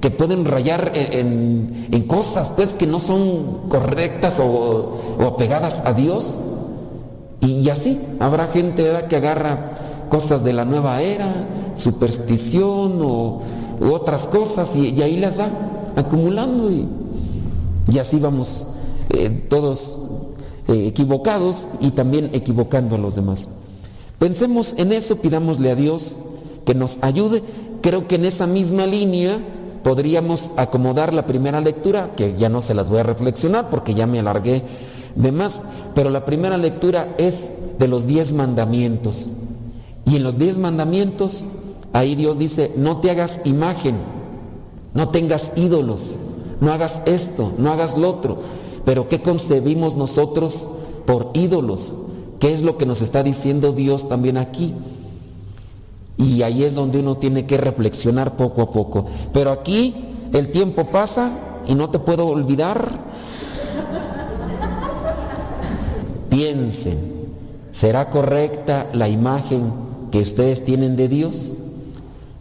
[0.00, 5.92] que pueden rayar en, en- cosas pues que no son correctas o, o apegadas a
[5.92, 6.36] Dios.
[7.40, 9.70] Y, y así habrá gente que agarra
[10.08, 11.26] cosas de la nueva era,
[11.74, 13.42] superstición o
[13.92, 15.48] otras cosas y, y ahí las va.
[15.96, 16.86] acumulando y,
[17.92, 18.66] y así vamos
[19.10, 19.98] eh, todos
[20.68, 23.48] eh, equivocados y también equivocando a los demás.
[24.18, 26.16] Pensemos en eso, pidámosle a Dios
[26.64, 27.42] que nos ayude.
[27.82, 29.38] Creo que en esa misma línea
[29.82, 34.06] podríamos acomodar la primera lectura, que ya no se las voy a reflexionar porque ya
[34.06, 34.62] me alargué
[35.14, 35.60] de más,
[35.94, 39.26] pero la primera lectura es de los diez mandamientos.
[40.06, 41.44] Y en los diez mandamientos,
[41.92, 43.96] ahí Dios dice, no te hagas imagen,
[44.94, 46.16] no tengas ídolos,
[46.60, 48.38] no hagas esto, no hagas lo otro.
[48.84, 50.68] Pero ¿qué concebimos nosotros
[51.06, 51.94] por ídolos?
[52.38, 54.74] ¿Qué es lo que nos está diciendo Dios también aquí?
[56.16, 59.06] Y ahí es donde uno tiene que reflexionar poco a poco.
[59.32, 59.94] Pero aquí
[60.32, 61.30] el tiempo pasa
[61.66, 62.86] y no te puedo olvidar.
[66.28, 66.98] Piensen,
[67.70, 69.72] ¿será correcta la imagen
[70.10, 71.52] que ustedes tienen de Dios?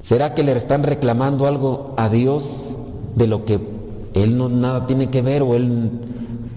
[0.01, 2.77] ¿Será que le están reclamando algo a Dios
[3.15, 3.59] de lo que
[4.15, 5.91] Él no nada tiene que ver o Él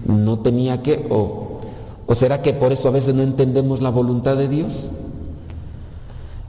[0.05, 1.05] no tenía que?
[1.09, 1.59] ¿O,
[2.05, 4.91] o será que por eso a veces no entendemos la voluntad de Dios?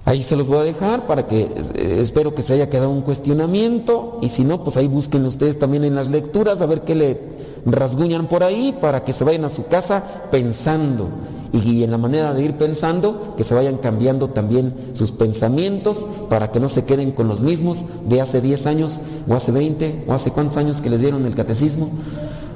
[0.04, 3.02] Ahí se los voy a dejar para que eh, espero que se haya quedado un
[3.02, 6.94] cuestionamiento y si no, pues ahí busquen ustedes también en las lecturas a ver qué
[6.94, 7.20] le
[7.66, 11.10] rasguñan por ahí para que se vayan a su casa pensando
[11.52, 16.50] y, en la manera de ir pensando que se vayan cambiando también sus pensamientos para
[16.50, 20.12] que no se queden con los mismos de hace 10 años o hace 20 o
[20.12, 21.90] hace cuántos años que les dieron el catecismo,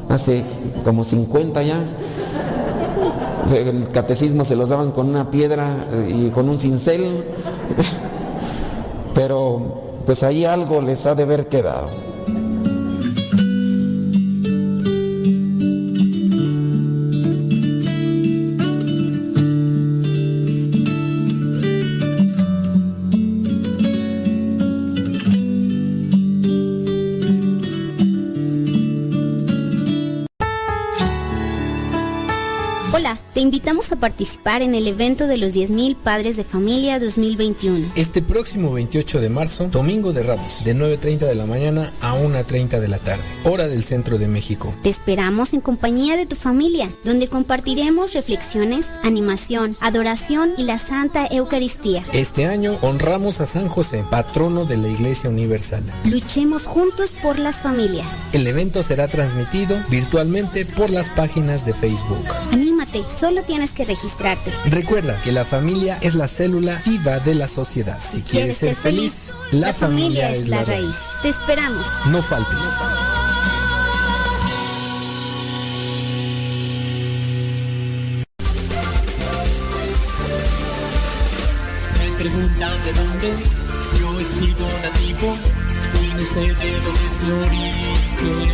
[0.09, 0.45] hace
[0.85, 1.81] como 50 ya.
[3.53, 7.25] El catecismo se los daban con una piedra eh, y con un cincel,
[9.15, 12.12] pero pues ahí algo les ha de haber quedado.
[33.43, 37.93] Invitamos a participar en el evento de los 10.000 Padres de Familia 2021.
[37.97, 42.79] Este próximo 28 de marzo, Domingo de Ramos, de 9.30 de la mañana a 1.30
[42.79, 44.73] de la tarde, hora del centro de México.
[44.83, 51.27] Te esperamos en compañía de tu familia, donde compartiremos reflexiones, animación, adoración y la Santa
[51.29, 52.05] Eucaristía.
[52.13, 55.83] Este año honramos a San José, patrono de la Iglesia Universal.
[56.05, 58.07] Luchemos juntos por las familias.
[58.33, 62.25] El evento será transmitido virtualmente por las páginas de Facebook.
[62.53, 62.72] Anímate,
[63.03, 64.53] solo tienes que registrarte.
[64.67, 67.99] Recuerda que la familia es la célula viva de la sociedad.
[68.01, 70.97] Si, quieres, ser feliz, la, familia, es la raíz.
[71.23, 71.87] Te esperamos.
[72.09, 72.59] No faltes.
[81.99, 83.35] Me preguntan de dónde
[83.99, 85.37] yo he sido nativo
[86.03, 88.53] y no sé de dónde es mi origen.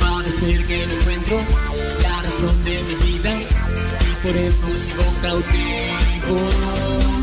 [0.00, 1.36] Parece que no encuentro
[2.40, 7.17] razón de mi vida y por eso sigo cautivo.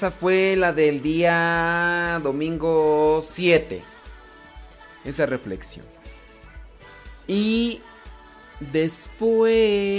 [0.00, 3.82] Esa fue la del día domingo 7.
[5.04, 5.84] Esa reflexión.
[7.28, 7.82] Y
[8.72, 9.98] después,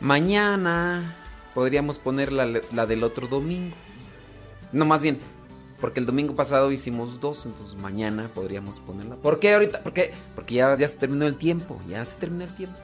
[0.00, 1.16] mañana,
[1.54, 3.74] podríamos poner la, la del otro domingo.
[4.70, 5.18] No, más bien,
[5.80, 9.16] porque el domingo pasado hicimos dos, entonces mañana podríamos ponerla.
[9.16, 9.82] ¿Por qué ahorita?
[9.82, 12.78] Porque, porque ya, ya se terminó el tiempo, ya se terminó el tiempo.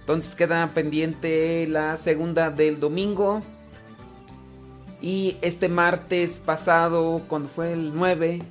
[0.00, 3.42] Entonces queda pendiente la segunda del domingo.
[5.02, 8.42] Y este martes pasado, cuando fue el 9,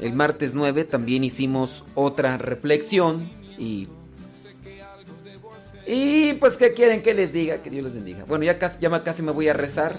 [0.00, 3.28] el martes 9 también hicimos otra reflexión.
[3.58, 3.88] Y,
[5.86, 7.62] y pues, ¿qué quieren que les diga?
[7.62, 8.24] Que Dios les bendiga.
[8.26, 9.98] Bueno, ya casi, ya casi me voy a rezar.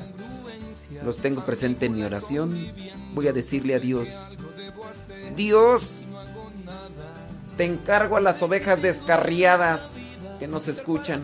[1.03, 2.57] Los tengo presente en mi oración.
[3.13, 4.09] Voy a decirle a Dios.
[5.35, 6.01] Dios,
[7.57, 11.23] te encargo a las ovejas descarriadas que nos escuchan.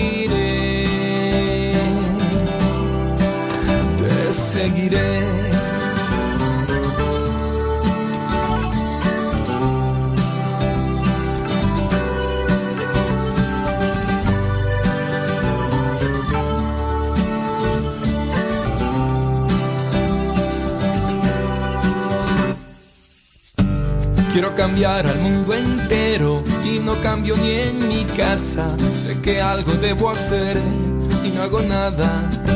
[4.51, 5.21] Seguiré.
[24.33, 28.75] Quiero cambiar al mundo entero y no cambio ni en mi casa.
[28.93, 30.57] Sé que algo debo hacer
[31.23, 32.50] y no hago nada.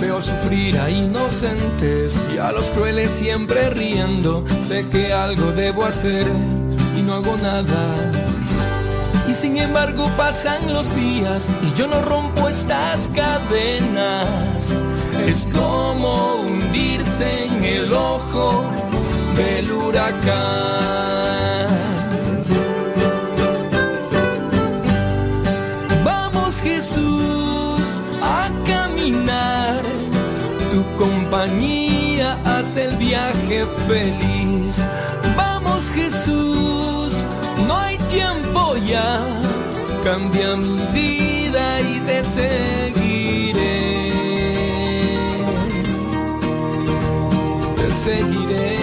[0.00, 4.44] Veo sufrir a inocentes y a los crueles siempre riendo.
[4.60, 6.26] Sé que algo debo hacer
[6.96, 7.94] y no hago nada.
[9.28, 14.82] Y sin embargo pasan los días y yo no rompo estas cadenas.
[15.26, 18.64] Es como hundirse en el ojo
[19.36, 20.88] del huracán.
[26.04, 29.47] Vamos Jesús a caminar,
[31.30, 34.88] compañía hace el viaje feliz.
[35.36, 37.12] Vamos Jesús,
[37.66, 39.18] no hay tiempo ya,
[40.04, 43.80] cambia mi vida y te seguiré.
[47.76, 48.77] Te seguiré.